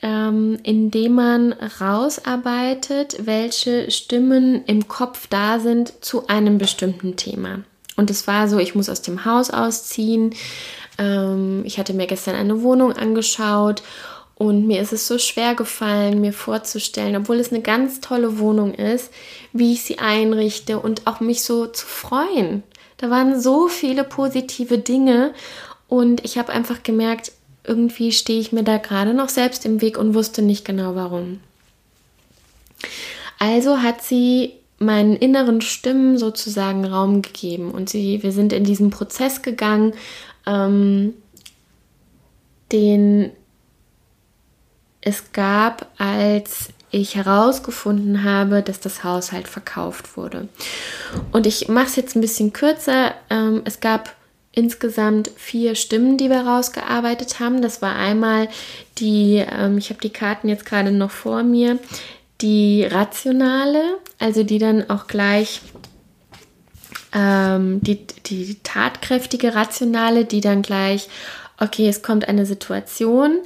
ähm, 0.03 0.59
indem 0.63 1.15
man 1.15 1.53
rausarbeitet, 1.53 3.27
welche 3.27 3.91
Stimmen 3.91 4.65
im 4.67 4.89
Kopf 4.89 5.27
da 5.27 5.59
sind 5.59 6.05
zu 6.05 6.29
einem 6.29 6.59
bestimmten 6.59 7.17
Thema. 7.17 7.61
Und 8.01 8.09
es 8.09 8.27
war 8.27 8.49
so, 8.49 8.59
ich 8.59 8.75
muss 8.75 8.89
aus 8.89 9.03
dem 9.03 9.27
Haus 9.27 9.51
ausziehen. 9.51 10.35
Ähm, 10.97 11.61
ich 11.67 11.79
hatte 11.79 11.93
mir 11.93 12.07
gestern 12.07 12.35
eine 12.35 12.63
Wohnung 12.63 12.95
angeschaut 12.95 13.83
und 14.37 14.67
mir 14.67 14.81
ist 14.81 14.95
es 14.95 15.07
so 15.07 15.19
schwer 15.19 15.55
gefallen, 15.55 16.23
mir 16.23 16.33
vorzustellen, 16.33 17.15
obwohl 17.15 17.37
es 17.37 17.53
eine 17.53 17.61
ganz 17.61 18.01
tolle 18.01 18.39
Wohnung 18.39 18.73
ist, 18.73 19.13
wie 19.53 19.75
ich 19.75 19.83
sie 19.83 19.99
einrichte 19.99 20.79
und 20.79 21.07
auch 21.07 21.21
mich 21.21 21.43
so 21.43 21.67
zu 21.67 21.85
freuen. 21.85 22.63
Da 22.97 23.11
waren 23.11 23.39
so 23.39 23.69
viele 23.69 24.03
positive 24.03 24.79
Dinge 24.79 25.35
und 25.87 26.25
ich 26.25 26.39
habe 26.39 26.55
einfach 26.55 26.83
gemerkt, 26.83 27.33
irgendwie 27.65 28.13
stehe 28.13 28.41
ich 28.41 28.51
mir 28.51 28.63
da 28.63 28.79
gerade 28.79 29.13
noch 29.13 29.29
selbst 29.29 29.67
im 29.67 29.83
Weg 29.83 29.99
und 29.99 30.15
wusste 30.15 30.41
nicht 30.41 30.65
genau 30.65 30.95
warum. 30.95 31.41
Also 33.39 33.83
hat 33.83 34.01
sie 34.01 34.55
meinen 34.81 35.15
inneren 35.15 35.61
Stimmen 35.61 36.19
sozusagen 36.19 36.85
Raum 36.85 37.23
gegeben 37.23 37.71
und 37.71 37.89
sie, 37.89 38.23
wir 38.23 38.33
sind 38.33 38.53
in 38.53 38.65
diesen 38.65 38.91
Prozess 38.91 39.43
gegangen, 39.43 39.93
ähm, 40.47 41.15
den 42.73 43.31
es 45.03 45.33
gab, 45.33 45.87
als 45.99 46.71
ich 46.91 47.15
herausgefunden 47.15 48.25
habe, 48.25 48.63
dass 48.63 48.81
das 48.81 49.05
Haus 49.05 49.33
halt 49.33 49.49
verkauft 49.49 50.17
wurde. 50.17 50.49
Und 51.31 51.47
ich 51.47 51.69
mache 51.69 51.87
es 51.87 51.97
jetzt 51.97 52.17
ein 52.17 52.21
bisschen 52.21 52.53
kürzer. 52.53 53.15
Ähm, 53.29 53.63
es 53.65 53.81
gab 53.81 54.17
insgesamt 54.53 55.31
vier 55.37 55.77
Stimmen, 55.77 56.17
die 56.17 56.29
wir 56.29 56.41
rausgearbeitet 56.41 57.39
haben. 57.39 57.63
Das 57.63 57.81
war 57.83 57.95
einmal 57.95 58.49
die, 58.99 59.45
ähm, 59.49 59.79
ich 59.79 59.91
habe 59.91 60.01
die 60.01 60.11
Karten 60.11 60.49
jetzt 60.49 60.67
gerade 60.67 60.91
noch 60.91 61.13
vor 61.13 61.43
mir, 61.43 61.79
die 62.41 62.85
rationale, 62.85 63.99
also 64.19 64.43
die 64.43 64.59
dann 64.59 64.89
auch 64.91 65.07
gleich 65.07 65.61
ähm, 67.15 67.81
die, 67.83 68.07
die 68.27 68.59
tatkräftige 68.63 69.55
rationale, 69.55 70.25
die 70.25 70.41
dann 70.41 70.63
gleich, 70.63 71.09
okay, 71.59 71.89
es 71.89 72.03
kommt 72.03 72.29
eine 72.29 72.47
Situation, 72.47 73.39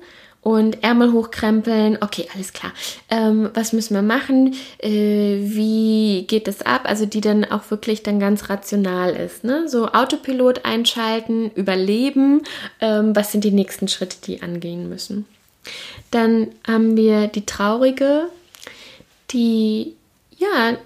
und 0.45 0.85
Ärmel 0.85 1.13
hochkrempeln. 1.13 1.99
Okay, 2.01 2.29
alles 2.35 2.53
klar. 2.53 2.73
Ähm, 3.11 3.51
was 3.55 3.73
müssen 3.73 3.95
wir 3.95 4.03
machen? 4.03 4.55
Äh, 4.79 5.39
wie 5.41 6.27
geht 6.29 6.47
das 6.47 6.61
ab? 6.61 6.83
Also 6.85 7.07
die 7.07 7.23
dann 7.23 7.47
auch 7.47 7.71
wirklich 7.71 8.03
dann 8.03 8.21
ganz 8.21 8.51
rational 8.51 9.17
ist. 9.17 9.43
Ne? 9.43 9.69
So 9.69 9.89
Autopilot 9.89 10.67
einschalten, 10.67 11.51
überleben. 11.55 12.43
Ähm, 12.81 13.17
was 13.17 13.33
sind 13.33 13.43
die 13.43 13.53
nächsten 13.53 13.89
Schritte, 13.89 14.19
die 14.27 14.43
angehen 14.43 14.89
müssen? 14.91 15.25
Dann 16.11 16.49
haben 16.67 16.95
wir 16.95 17.27
die 17.27 17.47
traurige, 17.47 18.29
die 19.35 19.95
ja 20.39 20.79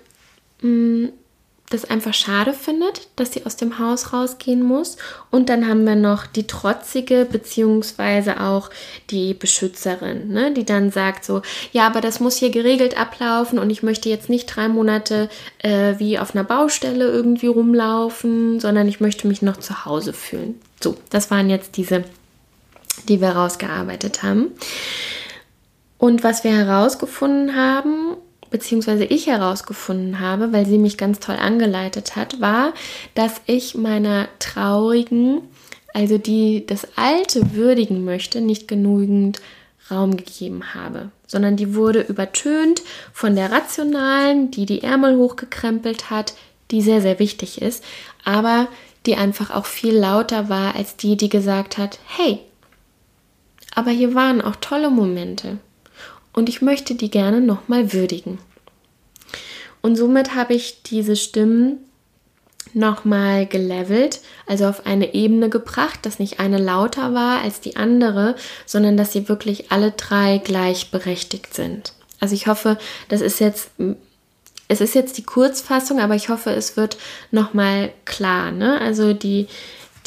mh, 0.62 0.68
mm, 0.68 1.12
das 1.70 1.84
einfach 1.84 2.14
schade 2.14 2.54
findet, 2.54 3.08
dass 3.16 3.32
sie 3.32 3.44
aus 3.44 3.56
dem 3.56 3.78
Haus 3.78 4.12
rausgehen 4.12 4.62
muss. 4.62 4.96
Und 5.30 5.48
dann 5.50 5.68
haben 5.68 5.84
wir 5.84 5.96
noch 5.96 6.26
die 6.26 6.46
trotzige 6.46 7.26
beziehungsweise 7.30 8.40
auch 8.40 8.70
die 9.10 9.34
Beschützerin, 9.34 10.28
ne, 10.28 10.52
die 10.52 10.64
dann 10.64 10.90
sagt 10.90 11.24
so, 11.24 11.42
ja, 11.72 11.86
aber 11.86 12.00
das 12.00 12.20
muss 12.20 12.36
hier 12.36 12.50
geregelt 12.50 12.98
ablaufen 12.98 13.58
und 13.58 13.68
ich 13.70 13.82
möchte 13.82 14.08
jetzt 14.08 14.30
nicht 14.30 14.46
drei 14.46 14.68
Monate 14.68 15.28
äh, 15.58 15.94
wie 15.98 16.18
auf 16.18 16.34
einer 16.34 16.44
Baustelle 16.44 17.06
irgendwie 17.06 17.48
rumlaufen, 17.48 18.60
sondern 18.60 18.88
ich 18.88 19.00
möchte 19.00 19.28
mich 19.28 19.42
noch 19.42 19.58
zu 19.58 19.84
Hause 19.84 20.12
fühlen. 20.14 20.58
So, 20.80 20.96
das 21.10 21.30
waren 21.30 21.50
jetzt 21.50 21.76
diese, 21.76 22.04
die 23.08 23.20
wir 23.20 23.30
rausgearbeitet 23.30 24.22
haben. 24.22 24.52
Und 25.98 26.22
was 26.22 26.44
wir 26.44 26.52
herausgefunden 26.52 27.56
haben, 27.56 28.16
beziehungsweise 28.50 29.04
ich 29.04 29.26
herausgefunden 29.26 30.20
habe, 30.20 30.52
weil 30.52 30.66
sie 30.66 30.78
mich 30.78 30.96
ganz 30.96 31.20
toll 31.20 31.36
angeleitet 31.36 32.16
hat, 32.16 32.40
war, 32.40 32.72
dass 33.14 33.40
ich 33.46 33.74
meiner 33.74 34.28
traurigen, 34.38 35.42
also 35.94 36.18
die 36.18 36.66
das 36.66 36.86
Alte 36.96 37.54
würdigen 37.54 38.04
möchte, 38.04 38.40
nicht 38.40 38.68
genügend 38.68 39.40
Raum 39.90 40.16
gegeben 40.16 40.74
habe, 40.74 41.10
sondern 41.26 41.56
die 41.56 41.74
wurde 41.74 42.00
übertönt 42.00 42.82
von 43.12 43.34
der 43.34 43.50
rationalen, 43.50 44.50
die 44.50 44.66
die 44.66 44.82
Ärmel 44.82 45.16
hochgekrempelt 45.16 46.10
hat, 46.10 46.34
die 46.70 46.82
sehr, 46.82 47.00
sehr 47.00 47.18
wichtig 47.18 47.62
ist, 47.62 47.82
aber 48.24 48.68
die 49.06 49.16
einfach 49.16 49.50
auch 49.50 49.64
viel 49.64 49.96
lauter 49.96 50.48
war 50.48 50.74
als 50.74 50.96
die, 50.96 51.16
die 51.16 51.30
gesagt 51.30 51.78
hat, 51.78 51.98
hey, 52.06 52.40
aber 53.74 53.90
hier 53.90 54.14
waren 54.14 54.42
auch 54.42 54.56
tolle 54.56 54.90
Momente 54.90 55.58
und 56.38 56.48
ich 56.48 56.62
möchte 56.62 56.94
die 56.94 57.10
gerne 57.10 57.40
nochmal 57.40 57.92
würdigen. 57.92 58.38
Und 59.82 59.96
somit 59.96 60.36
habe 60.36 60.54
ich 60.54 60.84
diese 60.84 61.16
Stimmen 61.16 61.78
nochmal 62.74 63.44
gelevelt, 63.44 64.20
also 64.46 64.66
auf 64.66 64.86
eine 64.86 65.14
Ebene 65.14 65.48
gebracht, 65.48 65.98
dass 66.06 66.20
nicht 66.20 66.38
eine 66.38 66.58
lauter 66.58 67.12
war 67.12 67.42
als 67.42 67.60
die 67.60 67.74
andere, 67.74 68.36
sondern 68.66 68.96
dass 68.96 69.12
sie 69.12 69.28
wirklich 69.28 69.72
alle 69.72 69.90
drei 69.90 70.38
gleichberechtigt 70.38 71.54
sind. 71.54 71.92
Also 72.20 72.36
ich 72.36 72.46
hoffe, 72.46 72.78
das 73.08 73.20
ist 73.20 73.40
jetzt 73.40 73.70
es 74.68 74.82
ist 74.82 74.94
jetzt 74.94 75.16
die 75.18 75.24
Kurzfassung, 75.24 75.98
aber 75.98 76.14
ich 76.14 76.28
hoffe, 76.28 76.50
es 76.50 76.76
wird 76.76 76.98
nochmal 77.30 77.90
klar. 78.04 78.52
Ne? 78.52 78.78
Also 78.80 79.14
die, 79.14 79.48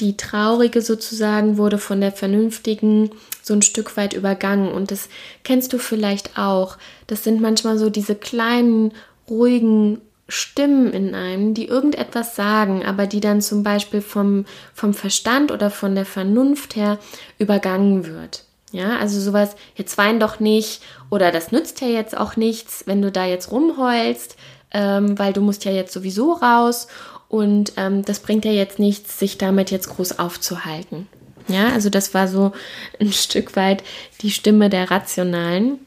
die 0.01 0.17
traurige 0.17 0.81
sozusagen 0.81 1.58
wurde 1.58 1.77
von 1.77 2.01
der 2.01 2.12
vernünftigen 2.12 3.12
so 3.41 3.53
ein 3.53 3.62
Stück 3.62 3.96
weit 3.96 4.13
übergangen. 4.13 4.72
Und 4.72 4.91
das 4.91 5.08
kennst 5.43 5.72
du 5.74 5.77
vielleicht 5.77 6.38
auch. 6.38 6.77
Das 7.08 7.24
sind 7.24 7.39
manchmal 7.39 7.77
so 7.77 7.89
diese 7.89 8.15
kleinen, 8.15 8.93
ruhigen 9.29 10.01
Stimmen 10.27 10.91
in 10.93 11.13
einem, 11.13 11.53
die 11.53 11.67
irgendetwas 11.67 12.36
sagen, 12.36 12.86
aber 12.86 13.05
die 13.05 13.20
dann 13.20 13.41
zum 13.41 13.63
Beispiel 13.63 14.01
vom, 14.01 14.46
vom 14.74 14.93
Verstand 14.93 15.51
oder 15.51 15.70
von 15.70 15.93
der 15.93 16.05
Vernunft 16.05 16.75
her 16.75 17.00
übergangen 17.38 18.08
wird. 18.08 18.46
Ja, 18.72 18.98
also 18.98 19.20
sowas, 19.20 19.55
jetzt 19.75 19.98
wein 19.98 20.20
doch 20.20 20.39
nicht 20.39 20.81
oder 21.10 21.31
das 21.31 21.51
nützt 21.51 21.81
ja 21.81 21.88
jetzt 21.88 22.15
auch 22.15 22.38
nichts, 22.38 22.84
wenn 22.88 23.01
du 23.01 23.12
da 23.12 23.25
jetzt 23.25 23.51
rumheulst, 23.51 24.38
ähm, 24.74 25.20
weil 25.20 25.34
du 25.34 25.41
musst 25.41 25.65
ja 25.65 25.72
jetzt 25.72 25.91
sowieso 25.93 26.31
raus 26.31 26.88
und 27.31 27.71
ähm, 27.77 28.03
das 28.03 28.19
bringt 28.19 28.43
ja 28.43 28.51
jetzt 28.51 28.77
nichts, 28.77 29.17
sich 29.17 29.38
damit 29.38 29.71
jetzt 29.71 29.88
groß 29.88 30.19
aufzuhalten. 30.19 31.07
Ja, 31.47 31.69
also 31.69 31.89
das 31.89 32.13
war 32.13 32.27
so 32.27 32.51
ein 33.00 33.13
Stück 33.13 33.55
weit 33.55 33.85
die 34.21 34.31
Stimme 34.31 34.69
der 34.69 34.91
Rationalen. 34.91 35.79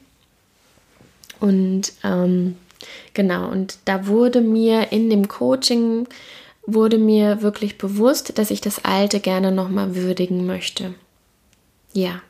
Und 1.39 1.93
ähm, 2.03 2.55
genau, 3.13 3.47
und 3.47 3.77
da 3.85 4.07
wurde 4.07 4.41
mir 4.41 4.91
in 4.91 5.11
dem 5.11 5.27
Coaching, 5.27 6.07
wurde 6.65 6.97
mir 6.97 7.43
wirklich 7.43 7.77
bewusst, 7.77 8.39
dass 8.39 8.49
ich 8.49 8.59
das 8.59 8.83
Alte 8.83 9.19
gerne 9.19 9.51
nochmal 9.51 9.95
würdigen 9.95 10.47
möchte. 10.47 10.95
Ja. 11.93 12.23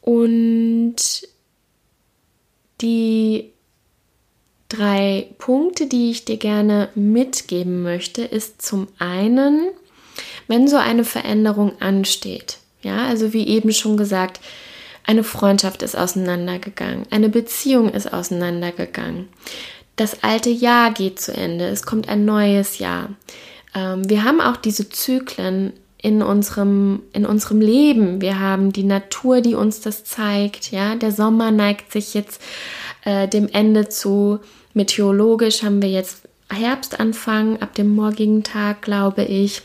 Und 0.00 0.96
die 2.80 3.52
drei 4.68 5.28
Punkte, 5.38 5.86
die 5.86 6.10
ich 6.10 6.24
dir 6.24 6.36
gerne 6.36 6.88
mitgeben 6.94 7.82
möchte, 7.82 8.22
ist 8.22 8.62
zum 8.62 8.88
einen, 8.98 9.68
wenn 10.48 10.68
so 10.68 10.76
eine 10.76 11.04
Veränderung 11.04 11.80
ansteht, 11.80 12.58
ja, 12.82 13.06
also 13.06 13.32
wie 13.32 13.46
eben 13.46 13.72
schon 13.72 13.96
gesagt, 13.96 14.40
eine 15.04 15.24
Freundschaft 15.24 15.82
ist 15.82 15.96
auseinandergegangen, 15.96 17.04
eine 17.10 17.28
Beziehung 17.28 17.90
ist 17.90 18.12
auseinandergegangen, 18.12 19.28
das 19.96 20.22
alte 20.22 20.50
Jahr 20.50 20.92
geht 20.92 21.20
zu 21.20 21.32
Ende, 21.32 21.66
es 21.66 21.84
kommt 21.84 22.08
ein 22.08 22.24
neues 22.24 22.78
Jahr. 22.78 23.10
Ähm, 23.74 24.08
wir 24.08 24.24
haben 24.24 24.40
auch 24.40 24.56
diese 24.56 24.88
Zyklen 24.90 25.72
in 26.06 26.22
unserem, 26.22 27.02
in 27.12 27.24
unserem 27.24 27.60
Leben. 27.60 28.20
Wir 28.20 28.38
haben 28.38 28.72
die 28.72 28.84
Natur, 28.84 29.40
die 29.40 29.54
uns 29.54 29.80
das 29.80 30.04
zeigt. 30.04 30.70
Ja, 30.70 30.94
der 30.94 31.10
Sommer 31.10 31.50
neigt 31.50 31.90
sich 31.90 32.14
jetzt 32.14 32.40
äh, 33.06 33.28
dem 33.28 33.48
Ende 33.48 33.88
zu. 33.88 34.40
Meteorologisch 34.74 35.62
haben 35.62 35.80
wir 35.80 35.88
jetzt 35.88 36.28
Herbstanfang 36.50 37.62
ab 37.62 37.74
dem 37.74 37.94
morgigen 37.94 38.42
Tag, 38.42 38.82
glaube 38.82 39.24
ich. 39.24 39.62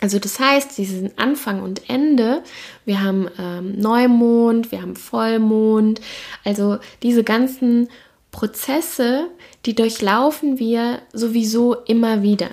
Also 0.00 0.18
das 0.18 0.38
heißt, 0.38 0.76
diesen 0.78 1.16
Anfang 1.16 1.62
und 1.62 1.88
Ende, 1.88 2.42
wir 2.84 3.02
haben 3.02 3.28
ähm, 3.38 3.78
Neumond, 3.78 4.70
wir 4.70 4.82
haben 4.82 4.96
Vollmond, 4.96 6.00
also 6.44 6.78
diese 7.02 7.24
ganzen 7.24 7.88
Prozesse, 8.32 9.28
die 9.64 9.74
durchlaufen 9.74 10.58
wir 10.58 11.00
sowieso 11.12 11.74
immer 11.74 12.22
wieder. 12.22 12.50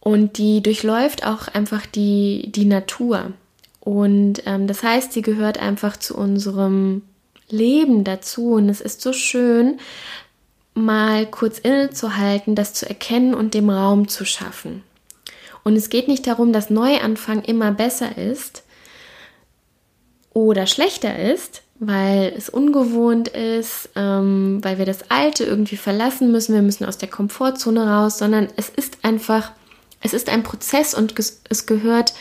Und 0.00 0.38
die 0.38 0.62
durchläuft 0.62 1.24
auch 1.26 1.48
einfach 1.48 1.86
die, 1.86 2.50
die 2.52 2.64
Natur. 2.64 3.32
Und 3.80 4.42
ähm, 4.46 4.66
das 4.66 4.82
heißt, 4.82 5.12
sie 5.12 5.22
gehört 5.22 5.58
einfach 5.58 5.96
zu 5.96 6.16
unserem 6.16 7.02
Leben 7.52 8.02
dazu. 8.02 8.54
Und 8.54 8.68
es 8.68 8.80
ist 8.80 9.00
so 9.00 9.12
schön, 9.12 9.78
mal 10.74 11.26
kurz 11.26 11.58
innezuhalten, 11.58 12.54
das 12.54 12.74
zu 12.74 12.88
erkennen 12.88 13.34
und 13.34 13.54
dem 13.54 13.70
Raum 13.70 14.08
zu 14.08 14.24
schaffen. 14.24 14.82
Und 15.62 15.76
es 15.76 15.90
geht 15.90 16.08
nicht 16.08 16.26
darum, 16.26 16.52
dass 16.52 16.70
Neuanfang 16.70 17.42
immer 17.42 17.70
besser 17.70 18.18
ist 18.18 18.64
oder 20.34 20.66
schlechter 20.66 21.16
ist, 21.16 21.62
weil 21.78 22.32
es 22.36 22.48
ungewohnt 22.48 23.28
ist, 23.28 23.90
ähm, 23.94 24.58
weil 24.62 24.78
wir 24.78 24.86
das 24.86 25.10
Alte 25.10 25.44
irgendwie 25.44 25.76
verlassen 25.76 26.32
müssen, 26.32 26.54
wir 26.54 26.62
müssen 26.62 26.84
aus 26.84 26.98
der 26.98 27.10
Komfortzone 27.10 27.86
raus, 27.86 28.18
sondern 28.18 28.48
es 28.56 28.68
ist 28.70 29.04
einfach 29.04 29.52
es 30.02 30.12
ist 30.12 30.28
ein 30.28 30.42
Prozess 30.42 30.94
und 30.94 31.14
es 31.48 31.66
gehört, 31.66 32.12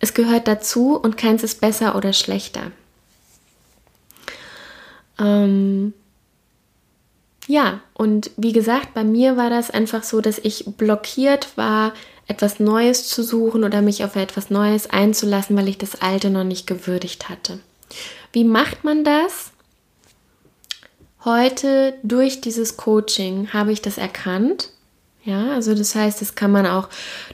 es 0.00 0.12
gehört 0.12 0.48
dazu 0.48 0.96
und 0.96 1.16
keins 1.16 1.42
ist 1.42 1.60
besser 1.60 1.94
oder 1.94 2.12
schlechter. 2.12 2.72
Ähm, 5.20 5.92
ja, 7.46 7.80
und 7.94 8.30
wie 8.36 8.52
gesagt, 8.52 8.94
bei 8.94 9.04
mir 9.04 9.36
war 9.36 9.50
das 9.50 9.70
einfach 9.70 10.02
so, 10.02 10.20
dass 10.20 10.38
ich 10.38 10.64
blockiert 10.76 11.56
war, 11.56 11.92
etwas 12.26 12.60
Neues 12.60 13.08
zu 13.08 13.22
suchen 13.22 13.64
oder 13.64 13.82
mich 13.82 14.04
auf 14.04 14.16
etwas 14.16 14.50
Neues 14.50 14.88
einzulassen, 14.88 15.56
weil 15.56 15.68
ich 15.68 15.78
das 15.78 16.00
Alte 16.00 16.30
noch 16.30 16.44
nicht 16.44 16.66
gewürdigt 16.66 17.28
hatte. 17.28 17.58
Wie 18.32 18.44
macht 18.44 18.84
man 18.84 19.04
das? 19.04 19.50
Heute 21.24 21.94
durch 22.02 22.40
dieses 22.40 22.76
Coaching 22.76 23.52
habe 23.52 23.72
ich 23.72 23.82
das 23.82 23.98
erkannt 23.98 24.70
ja, 25.24 25.52
also 25.52 25.74
das 25.74 25.94
heißt, 25.94 26.20
das 26.20 26.34
kann 26.34 26.50
man 26.50 26.66
auch 26.66 26.88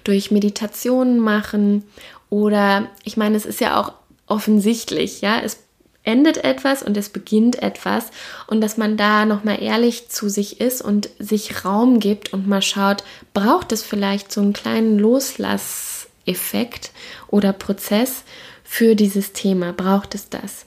durch 0.04 0.30
Meditationen 0.30 1.20
machen 1.20 1.84
oder 2.30 2.88
ich 3.04 3.16
meine, 3.16 3.36
es 3.36 3.46
ist 3.46 3.60
ja 3.60 3.80
auch 3.80 3.92
offensichtlich, 4.26 5.20
ja, 5.20 5.40
es 5.40 5.60
endet 6.06 6.44
etwas 6.44 6.82
und 6.82 6.96
es 6.96 7.10
beginnt 7.10 7.62
etwas 7.62 8.06
und 8.46 8.60
dass 8.60 8.76
man 8.76 8.96
da 8.96 9.26
noch 9.26 9.44
mal 9.44 9.60
ehrlich 9.60 10.08
zu 10.08 10.28
sich 10.28 10.60
ist 10.60 10.80
und 10.80 11.10
sich 11.18 11.64
Raum 11.64 12.00
gibt 12.00 12.32
und 12.32 12.46
mal 12.46 12.62
schaut, 12.62 13.02
braucht 13.34 13.72
es 13.72 13.82
vielleicht 13.82 14.32
so 14.32 14.40
einen 14.40 14.52
kleinen 14.52 14.98
Loslasseffekt 14.98 16.92
oder 17.28 17.52
Prozess 17.52 18.22
für 18.64 18.94
dieses 18.94 19.32
Thema, 19.32 19.72
braucht 19.72 20.14
es 20.14 20.30
das? 20.30 20.64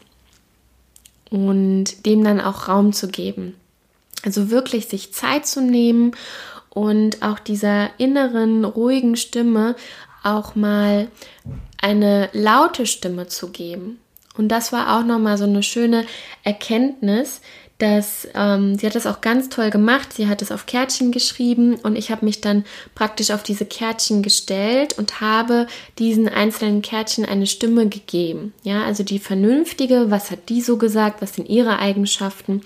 Und 1.31 2.05
dem 2.05 2.23
dann 2.23 2.41
auch 2.41 2.67
Raum 2.67 2.91
zu 2.91 3.07
geben. 3.07 3.55
Also 4.23 4.49
wirklich 4.49 4.87
sich 4.87 5.13
Zeit 5.13 5.47
zu 5.47 5.61
nehmen 5.61 6.11
und 6.69 7.21
auch 7.21 7.39
dieser 7.39 7.91
inneren 7.97 8.65
ruhigen 8.65 9.15
Stimme 9.15 9.75
auch 10.23 10.55
mal 10.55 11.07
eine 11.81 12.29
laute 12.33 12.85
Stimme 12.85 13.27
zu 13.27 13.51
geben. 13.51 13.99
Und 14.39 14.47
das 14.47 14.71
war 14.71 14.97
auch 14.97 15.03
nochmal 15.03 15.37
so 15.37 15.43
eine 15.43 15.61
schöne 15.63 16.05
Erkenntnis, 16.45 17.41
dass 17.77 18.25
ähm, 18.35 18.77
sie 18.77 18.87
hat 18.87 18.95
das 18.95 19.05
auch 19.05 19.19
ganz 19.19 19.49
toll 19.49 19.69
gemacht. 19.69 20.13
Sie 20.13 20.29
hat 20.29 20.41
es 20.41 20.53
auf 20.53 20.65
Kärtchen 20.65 21.11
geschrieben 21.11 21.75
und 21.75 21.97
ich 21.97 22.09
habe 22.09 22.23
mich 22.23 22.39
dann 22.39 22.63
praktisch 22.95 23.31
auf 23.31 23.43
diese 23.43 23.65
Kärtchen 23.65 24.23
gestellt 24.23 24.97
und 24.97 25.19
habe 25.19 25.67
diesen 25.97 26.29
einzelnen 26.29 26.81
Kärtchen 26.81 27.25
eine 27.25 27.47
Stimme 27.47 27.89
gegeben. 27.89 28.53
Ja, 28.63 28.85
also 28.85 29.03
die 29.03 29.19
vernünftige, 29.19 30.09
was 30.09 30.31
hat 30.31 30.47
die 30.47 30.61
so 30.61 30.77
gesagt, 30.77 31.21
was 31.21 31.33
sind 31.33 31.49
ihre 31.49 31.79
Eigenschaften 31.79 32.61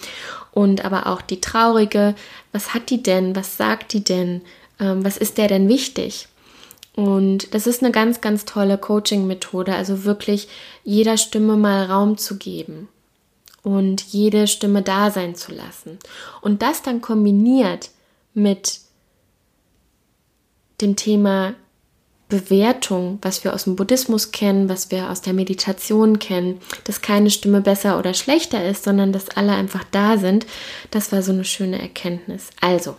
und 0.51 0.85
aber 0.85 1.07
auch 1.07 1.23
die 1.23 1.41
traurige, 1.41 2.13
was 2.51 2.75
hat 2.75 2.91
die 2.91 3.01
denn, 3.01 3.35
was 3.35 3.57
sagt 3.57 3.93
die 3.93 4.03
denn, 4.03 4.41
ähm, 4.79 5.03
was 5.03 5.17
ist 5.17 5.39
der 5.39 5.47
denn 5.47 5.67
wichtig? 5.69 6.27
Und 6.95 7.53
das 7.53 7.65
ist 7.65 7.81
eine 7.81 7.91
ganz, 7.91 8.21
ganz 8.21 8.45
tolle 8.45 8.77
Coaching-Methode, 8.77 9.73
also 9.73 10.03
wirklich 10.03 10.47
jeder 10.83 11.17
Stimme 11.17 11.57
mal 11.57 11.85
Raum 11.85 12.17
zu 12.17 12.37
geben 12.37 12.87
und 13.63 14.01
jede 14.01 14.47
Stimme 14.47 14.83
da 14.83 15.09
sein 15.09 15.35
zu 15.35 15.53
lassen. 15.53 15.97
Und 16.41 16.61
das 16.61 16.83
dann 16.83 17.01
kombiniert 17.01 17.89
mit 18.33 18.79
dem 20.81 20.95
Thema 20.95 21.55
Bewertung, 22.29 23.19
was 23.21 23.43
wir 23.43 23.53
aus 23.53 23.65
dem 23.65 23.75
Buddhismus 23.75 24.31
kennen, 24.31 24.69
was 24.69 24.91
wir 24.91 25.09
aus 25.09 25.21
der 25.21 25.33
Meditation 25.33 26.19
kennen, 26.19 26.59
dass 26.83 27.01
keine 27.01 27.29
Stimme 27.29 27.61
besser 27.61 27.99
oder 27.99 28.13
schlechter 28.13 28.67
ist, 28.67 28.83
sondern 28.83 29.13
dass 29.13 29.29
alle 29.29 29.53
einfach 29.53 29.83
da 29.91 30.17
sind, 30.17 30.45
das 30.89 31.11
war 31.11 31.21
so 31.21 31.31
eine 31.31 31.45
schöne 31.45 31.79
Erkenntnis. 31.79 32.49
Also, 32.59 32.95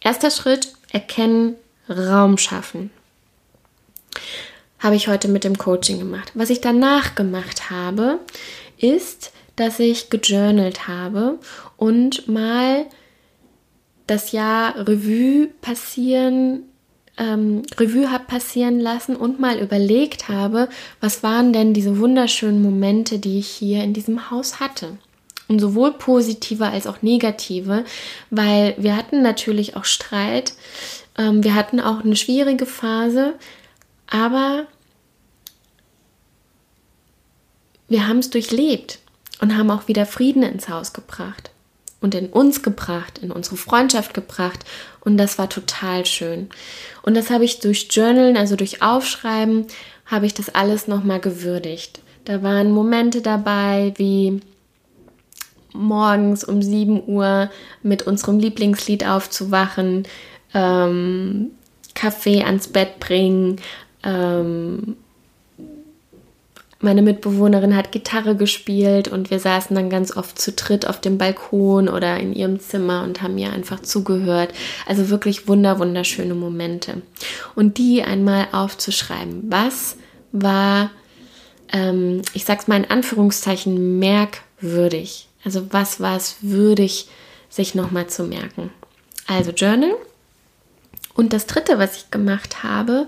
erster 0.00 0.30
Schritt, 0.30 0.72
erkennen, 0.90 1.56
Raum 1.88 2.38
schaffen. 2.38 2.90
Habe 4.78 4.96
ich 4.96 5.08
heute 5.08 5.28
mit 5.28 5.44
dem 5.44 5.58
Coaching 5.58 5.98
gemacht. 5.98 6.32
Was 6.34 6.50
ich 6.50 6.60
danach 6.60 7.14
gemacht 7.14 7.70
habe, 7.70 8.20
ist, 8.78 9.32
dass 9.56 9.80
ich 9.80 10.10
gejournalt 10.10 10.86
habe 10.86 11.38
und 11.76 12.28
mal 12.28 12.86
das 14.06 14.32
Jahr 14.32 14.76
Revue 14.86 15.48
passieren 15.60 16.64
ähm, 17.18 17.62
Revue 17.76 18.10
habe 18.10 18.24
passieren 18.24 18.80
lassen 18.80 19.16
und 19.16 19.40
mal 19.40 19.58
überlegt 19.58 20.28
habe, 20.28 20.68
was 21.00 21.22
waren 21.22 21.52
denn 21.52 21.74
diese 21.74 21.98
wunderschönen 21.98 22.62
Momente, 22.62 23.18
die 23.18 23.38
ich 23.38 23.48
hier 23.48 23.82
in 23.82 23.92
diesem 23.92 24.30
Haus 24.30 24.60
hatte. 24.60 24.98
Und 25.48 25.60
sowohl 25.60 25.92
positive 25.92 26.66
als 26.66 26.86
auch 26.86 27.02
negative, 27.02 27.84
weil 28.30 28.74
wir 28.78 28.96
hatten 28.96 29.22
natürlich 29.22 29.76
auch 29.76 29.84
Streit, 29.84 30.52
ähm, 31.16 31.42
wir 31.42 31.54
hatten 31.54 31.80
auch 31.80 32.04
eine 32.04 32.16
schwierige 32.16 32.66
Phase, 32.66 33.34
aber 34.10 34.66
wir 37.88 38.06
haben 38.06 38.18
es 38.18 38.30
durchlebt 38.30 38.98
und 39.40 39.56
haben 39.56 39.70
auch 39.70 39.88
wieder 39.88 40.06
Frieden 40.06 40.42
ins 40.42 40.68
Haus 40.68 40.92
gebracht 40.92 41.50
und 42.00 42.14
in 42.14 42.28
uns 42.28 42.62
gebracht, 42.62 43.18
in 43.18 43.30
unsere 43.30 43.56
Freundschaft 43.56 44.14
gebracht. 44.14 44.64
Und 45.00 45.16
das 45.16 45.38
war 45.38 45.48
total 45.48 46.06
schön. 46.06 46.48
Und 47.02 47.16
das 47.16 47.30
habe 47.30 47.44
ich 47.44 47.60
durch 47.60 47.88
Journalen, 47.90 48.36
also 48.36 48.56
durch 48.56 48.82
Aufschreiben, 48.82 49.66
habe 50.06 50.26
ich 50.26 50.34
das 50.34 50.54
alles 50.54 50.86
nochmal 50.86 51.20
gewürdigt. 51.20 52.00
Da 52.24 52.42
waren 52.42 52.70
Momente 52.70 53.22
dabei, 53.22 53.94
wie 53.96 54.40
morgens 55.72 56.44
um 56.44 56.62
7 56.62 57.02
Uhr 57.06 57.50
mit 57.82 58.02
unserem 58.02 58.38
Lieblingslied 58.38 59.06
aufzuwachen, 59.06 60.06
ähm, 60.54 61.52
Kaffee 61.94 62.42
ans 62.44 62.68
Bett 62.68 63.00
bringen, 63.00 63.60
ähm, 64.02 64.96
meine 66.80 67.02
Mitbewohnerin 67.02 67.74
hat 67.74 67.90
Gitarre 67.90 68.36
gespielt 68.36 69.08
und 69.08 69.32
wir 69.32 69.40
saßen 69.40 69.74
dann 69.74 69.90
ganz 69.90 70.16
oft 70.16 70.40
zu 70.40 70.52
dritt 70.52 70.86
auf 70.86 71.00
dem 71.00 71.18
Balkon 71.18 71.88
oder 71.88 72.18
in 72.18 72.32
ihrem 72.32 72.60
Zimmer 72.60 73.02
und 73.02 73.20
haben 73.20 73.36
ihr 73.36 73.52
einfach 73.52 73.80
zugehört. 73.80 74.54
Also 74.86 75.08
wirklich 75.08 75.48
wunder, 75.48 75.80
wunderschöne 75.80 76.34
Momente. 76.34 77.02
Und 77.56 77.78
die 77.78 78.04
einmal 78.04 78.46
aufzuschreiben. 78.52 79.42
Was 79.50 79.96
war, 80.30 80.90
ähm, 81.72 82.22
ich 82.32 82.44
sag's 82.44 82.68
mal 82.68 82.76
in 82.76 82.90
Anführungszeichen, 82.90 83.98
merkwürdig? 83.98 85.26
Also 85.44 85.72
was 85.72 85.98
war 85.98 86.16
es 86.16 86.36
würdig, 86.42 87.08
sich 87.48 87.74
nochmal 87.74 88.06
zu 88.06 88.22
merken? 88.22 88.70
Also 89.26 89.50
Journal. 89.50 89.96
Und 91.18 91.34
das 91.34 91.46
dritte, 91.46 91.78
was 91.78 91.96
ich 91.96 92.10
gemacht 92.10 92.62
habe, 92.62 93.06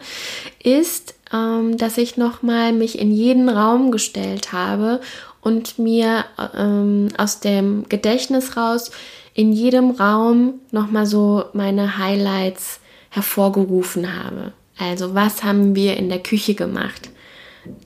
ist 0.63 1.15
ähm, 1.33 1.77
dass 1.77 1.99
ich 1.99 2.17
nochmal 2.17 2.73
mich 2.73 2.99
in 2.99 3.13
jeden 3.13 3.49
Raum 3.49 3.91
gestellt 3.91 4.53
habe 4.53 5.01
und 5.41 5.79
mir 5.79 6.25
ähm, 6.57 7.09
aus 7.17 7.41
dem 7.41 7.89
Gedächtnis 7.89 8.57
raus 8.57 8.91
in 9.35 9.53
jedem 9.53 9.93
Raum 9.93 10.55
nochmal 10.71 11.07
so 11.07 11.45
meine 11.53 11.99
Highlights 11.99 12.81
hervorgerufen 13.11 14.23
habe. 14.23 14.53
Also 14.79 15.15
was 15.15 15.43
haben 15.43 15.75
wir 15.75 15.97
in 15.97 16.09
der 16.09 16.23
Küche 16.23 16.55
gemacht? 16.55 17.11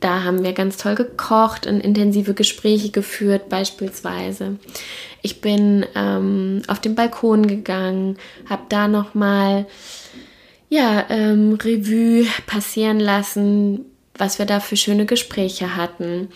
Da 0.00 0.22
haben 0.22 0.44
wir 0.44 0.52
ganz 0.52 0.76
toll 0.76 0.94
gekocht 0.94 1.66
und 1.66 1.80
intensive 1.80 2.32
Gespräche 2.32 2.90
geführt 2.90 3.48
beispielsweise. 3.48 4.56
Ich 5.20 5.40
bin 5.40 5.84
ähm, 5.94 6.62
auf 6.68 6.80
den 6.80 6.94
Balkon 6.94 7.46
gegangen, 7.46 8.16
habe 8.48 8.62
da 8.68 8.86
nochmal 8.86 9.66
ja, 10.74 11.06
ähm, 11.08 11.54
Revue 11.54 12.26
passieren 12.46 12.98
lassen, 12.98 13.84
was 14.18 14.40
wir 14.40 14.46
da 14.46 14.58
für 14.58 14.76
schöne 14.76 15.06
Gespräche 15.06 15.76
hatten, 15.76 16.28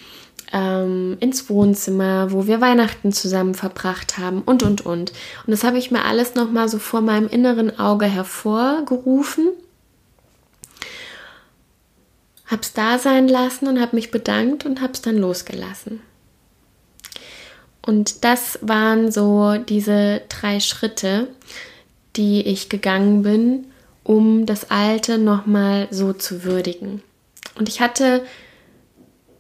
ähm, 0.53 1.17
ins 1.19 1.51
Wohnzimmer, 1.51 2.31
wo 2.31 2.47
wir 2.47 2.61
Weihnachten 2.61 3.13
zusammen 3.13 3.55
verbracht 3.55 4.17
haben 4.17 4.43
und, 4.43 4.63
und, 4.63 4.87
und. 4.87 5.11
Und 5.11 5.51
das 5.51 5.65
habe 5.65 5.79
ich 5.79 5.91
mir 5.91 6.05
alles 6.05 6.37
nochmal 6.37 6.69
so 6.69 6.79
vor 6.79 7.01
meinem 7.01 7.27
inneren 7.29 7.81
Auge 7.81 8.07
hervorgerufen, 8.07 9.49
habe 12.47 12.63
es 12.63 12.73
da 12.73 12.99
sein 12.99 13.27
lassen 13.27 13.67
und 13.67 13.81
habe 13.81 13.97
mich 13.97 14.13
bedankt 14.13 14.65
und 14.65 14.81
habe 14.81 14.93
es 14.93 15.03
dann 15.03 15.19
losgelassen. 15.19 16.01
Und 17.83 18.25
das 18.25 18.61
waren 18.63 19.11
so 19.11 19.57
diese 19.57 20.23
drei 20.29 20.61
Schritte, 20.61 21.27
die 22.17 22.43
ich 22.43 22.69
gegangen 22.69 23.23
bin, 23.23 23.67
um 24.09 24.47
das 24.47 24.71
Alte 24.71 25.19
nochmal 25.19 25.87
so 25.91 26.15
zu 26.15 26.43
würdigen. 26.43 27.03
Und 27.59 27.69
ich 27.69 27.83
hatte 27.83 28.25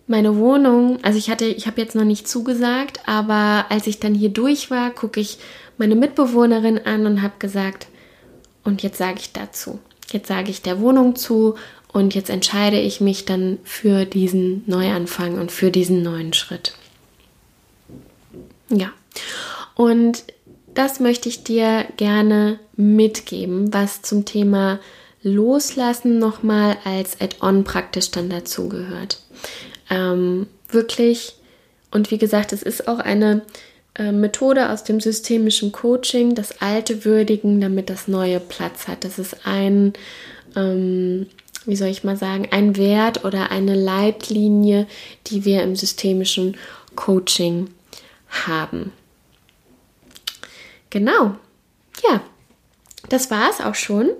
meine 0.06 0.36
Wohnung, 0.36 0.98
also 1.02 1.18
ich 1.18 1.30
hatte, 1.30 1.46
ich 1.46 1.66
habe 1.66 1.80
jetzt 1.80 1.94
noch 1.94 2.04
nicht 2.04 2.28
zugesagt, 2.28 3.00
aber 3.06 3.64
als 3.70 3.86
ich 3.86 3.98
dann 3.98 4.14
hier 4.14 4.28
durch 4.28 4.70
war, 4.70 4.90
gucke 4.90 5.20
ich 5.20 5.38
meine 5.78 5.96
Mitbewohnerin 5.96 6.78
an 6.84 7.06
und 7.06 7.22
habe 7.22 7.34
gesagt, 7.38 7.86
und 8.62 8.82
jetzt 8.82 8.98
sage 8.98 9.20
ich 9.20 9.32
dazu. 9.32 9.78
Jetzt 10.10 10.28
sage 10.28 10.50
ich 10.50 10.60
der 10.60 10.80
Wohnung 10.80 11.16
zu 11.16 11.54
und 11.90 12.14
jetzt 12.14 12.28
entscheide 12.28 12.78
ich 12.78 13.00
mich 13.00 13.24
dann 13.24 13.56
für 13.64 14.04
diesen 14.04 14.64
Neuanfang 14.66 15.38
und 15.38 15.50
für 15.50 15.70
diesen 15.70 16.02
neuen 16.02 16.34
Schritt. 16.34 16.74
Ja. 18.68 18.90
Und 19.74 20.24
das 20.78 21.00
möchte 21.00 21.28
ich 21.28 21.42
dir 21.42 21.86
gerne 21.96 22.60
mitgeben, 22.76 23.74
was 23.74 24.02
zum 24.02 24.24
Thema 24.24 24.78
Loslassen 25.24 26.20
nochmal 26.20 26.76
als 26.84 27.20
Add-on 27.20 27.64
praktisch 27.64 28.12
dann 28.12 28.30
dazugehört. 28.30 29.20
Ähm, 29.90 30.46
wirklich, 30.68 31.34
und 31.90 32.12
wie 32.12 32.18
gesagt, 32.18 32.52
es 32.52 32.62
ist 32.62 32.86
auch 32.86 33.00
eine 33.00 33.42
äh, 33.96 34.12
Methode 34.12 34.70
aus 34.70 34.84
dem 34.84 35.00
systemischen 35.00 35.72
Coaching, 35.72 36.36
das 36.36 36.62
Alte 36.62 37.04
würdigen, 37.04 37.60
damit 37.60 37.90
das 37.90 38.06
Neue 38.06 38.38
Platz 38.38 38.86
hat. 38.86 39.02
Das 39.02 39.18
ist 39.18 39.48
ein, 39.48 39.94
ähm, 40.54 41.26
wie 41.66 41.74
soll 41.74 41.88
ich 41.88 42.04
mal 42.04 42.16
sagen, 42.16 42.46
ein 42.52 42.76
Wert 42.76 43.24
oder 43.24 43.50
eine 43.50 43.74
Leitlinie, 43.74 44.86
die 45.26 45.44
wir 45.44 45.64
im 45.64 45.74
systemischen 45.74 46.56
Coaching 46.94 47.70
haben. 48.46 48.92
Genau. 50.90 51.36
Ja, 52.08 52.20
das 53.08 53.30
war 53.30 53.48
es 53.50 53.60
auch 53.60 53.74
schon 53.74 54.10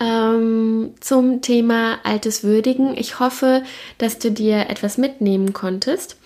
ähm, 0.00 0.94
zum 1.00 1.40
Thema 1.40 1.98
Altes 2.04 2.42
Würdigen. 2.42 2.96
Ich 2.96 3.20
hoffe, 3.20 3.62
dass 3.98 4.18
du 4.18 4.30
dir 4.30 4.70
etwas 4.70 4.98
mitnehmen 4.98 5.52
konntest 5.52 6.16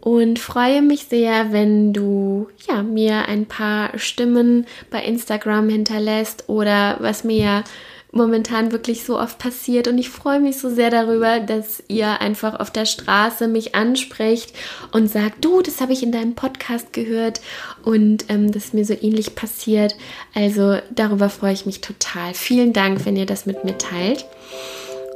und 0.00 0.38
freue 0.38 0.82
mich 0.82 1.04
sehr, 1.04 1.52
wenn 1.52 1.92
du 1.92 2.48
ja, 2.68 2.82
mir 2.82 3.26
ein 3.28 3.46
paar 3.46 3.98
Stimmen 3.98 4.66
bei 4.90 5.02
Instagram 5.02 5.68
hinterlässt 5.68 6.48
oder 6.48 6.96
was 7.00 7.24
mir 7.24 7.36
ja 7.36 7.64
momentan 8.12 8.72
wirklich 8.72 9.04
so 9.04 9.18
oft 9.18 9.38
passiert 9.38 9.86
und 9.86 9.98
ich 9.98 10.08
freue 10.08 10.40
mich 10.40 10.58
so 10.58 10.70
sehr 10.70 10.90
darüber, 10.90 11.40
dass 11.40 11.82
ihr 11.88 12.20
einfach 12.20 12.58
auf 12.58 12.70
der 12.70 12.86
Straße 12.86 13.48
mich 13.48 13.74
ansprecht 13.74 14.54
und 14.92 15.08
sagt, 15.10 15.44
du, 15.44 15.60
das 15.60 15.80
habe 15.80 15.92
ich 15.92 16.02
in 16.02 16.12
deinem 16.12 16.34
Podcast 16.34 16.92
gehört 16.92 17.40
und 17.84 18.24
ähm, 18.28 18.50
das 18.50 18.72
mir 18.72 18.84
so 18.84 18.94
ähnlich 18.94 19.34
passiert. 19.34 19.94
Also 20.34 20.78
darüber 20.90 21.28
freue 21.28 21.52
ich 21.52 21.66
mich 21.66 21.80
total. 21.80 22.34
Vielen 22.34 22.72
Dank, 22.72 23.04
wenn 23.04 23.16
ihr 23.16 23.26
das 23.26 23.46
mit 23.46 23.64
mir 23.64 23.76
teilt 23.76 24.24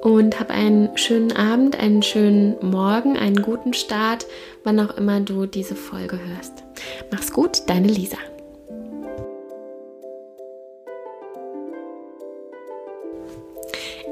und 0.02 0.38
hab 0.38 0.50
einen 0.50 0.96
schönen 0.98 1.32
Abend, 1.32 1.78
einen 1.78 2.02
schönen 2.02 2.56
Morgen, 2.60 3.16
einen 3.16 3.40
guten 3.40 3.72
Start, 3.72 4.26
wann 4.64 4.80
auch 4.80 4.96
immer 4.96 5.20
du 5.20 5.46
diese 5.46 5.76
Folge 5.76 6.18
hörst. 6.18 6.64
Mach's 7.10 7.32
gut, 7.32 7.62
deine 7.68 7.88
Lisa. 7.88 8.18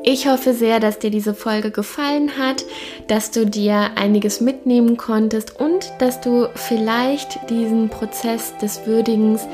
Ich 0.03 0.27
hoffe 0.27 0.55
sehr, 0.55 0.81
dass 0.81 0.99
dir 0.99 1.11
diese 1.11 1.35
Folge 1.35 1.71
gefallen 1.71 2.39
hat, 2.39 2.65
dass 3.07 3.31
du 3.31 3.45
dir 3.45 3.91
einiges 3.97 4.41
mitnehmen 4.41 4.97
konntest 4.97 5.61
und 5.61 5.93
dass 5.99 6.23
du 6.23 6.49
vielleicht 6.55 7.39
diesen 7.51 7.91
Prozess 7.91 8.57
des 8.57 8.87
Würdigens 8.87 9.47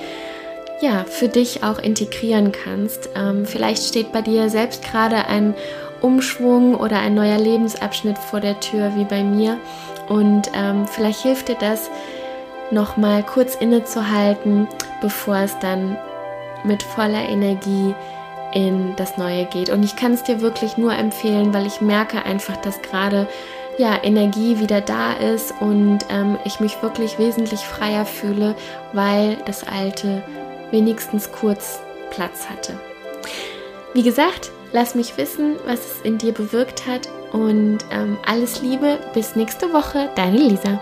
ja 0.80 1.04
für 1.04 1.26
dich 1.26 1.64
auch 1.64 1.80
integrieren 1.80 2.52
kannst. 2.52 3.08
Ähm, 3.16 3.44
vielleicht 3.44 3.82
steht 3.82 4.12
bei 4.12 4.22
dir 4.22 4.48
selbst 4.48 4.84
gerade 4.84 5.26
ein 5.26 5.54
Umschwung 6.00 6.76
oder 6.76 7.00
ein 7.00 7.14
neuer 7.14 7.38
Lebensabschnitt 7.38 8.18
vor 8.18 8.38
der 8.40 8.60
Tür 8.60 8.92
wie 8.94 9.04
bei 9.04 9.24
mir 9.24 9.58
und 10.08 10.50
ähm, 10.54 10.86
vielleicht 10.86 11.22
hilft 11.22 11.48
dir 11.48 11.56
das 11.58 11.90
noch 12.70 12.96
mal 12.96 13.24
kurz 13.24 13.56
innezuhalten, 13.56 14.68
bevor 15.00 15.38
es 15.38 15.58
dann 15.58 15.96
mit 16.64 16.82
voller 16.82 17.28
Energie 17.28 17.94
in 18.56 18.96
das 18.96 19.18
Neue 19.18 19.44
geht. 19.44 19.68
Und 19.68 19.82
ich 19.82 19.96
kann 19.96 20.14
es 20.14 20.22
dir 20.22 20.40
wirklich 20.40 20.78
nur 20.78 20.94
empfehlen, 20.94 21.52
weil 21.52 21.66
ich 21.66 21.82
merke 21.82 22.24
einfach, 22.24 22.56
dass 22.56 22.80
gerade 22.80 23.28
ja, 23.76 24.02
Energie 24.02 24.58
wieder 24.58 24.80
da 24.80 25.12
ist 25.12 25.52
und 25.60 25.98
ähm, 26.08 26.38
ich 26.44 26.58
mich 26.58 26.82
wirklich 26.82 27.18
wesentlich 27.18 27.60
freier 27.60 28.06
fühle, 28.06 28.54
weil 28.94 29.36
das 29.44 29.68
Alte 29.68 30.22
wenigstens 30.70 31.30
kurz 31.30 31.80
Platz 32.10 32.48
hatte. 32.48 32.80
Wie 33.92 34.02
gesagt, 34.02 34.50
lass 34.72 34.94
mich 34.94 35.18
wissen, 35.18 35.56
was 35.66 35.80
es 35.80 36.00
in 36.02 36.16
dir 36.16 36.32
bewirkt 36.32 36.86
hat 36.86 37.10
und 37.32 37.80
ähm, 37.90 38.16
alles 38.26 38.62
Liebe, 38.62 38.98
bis 39.12 39.36
nächste 39.36 39.74
Woche, 39.74 40.08
deine 40.14 40.38
Lisa. 40.38 40.80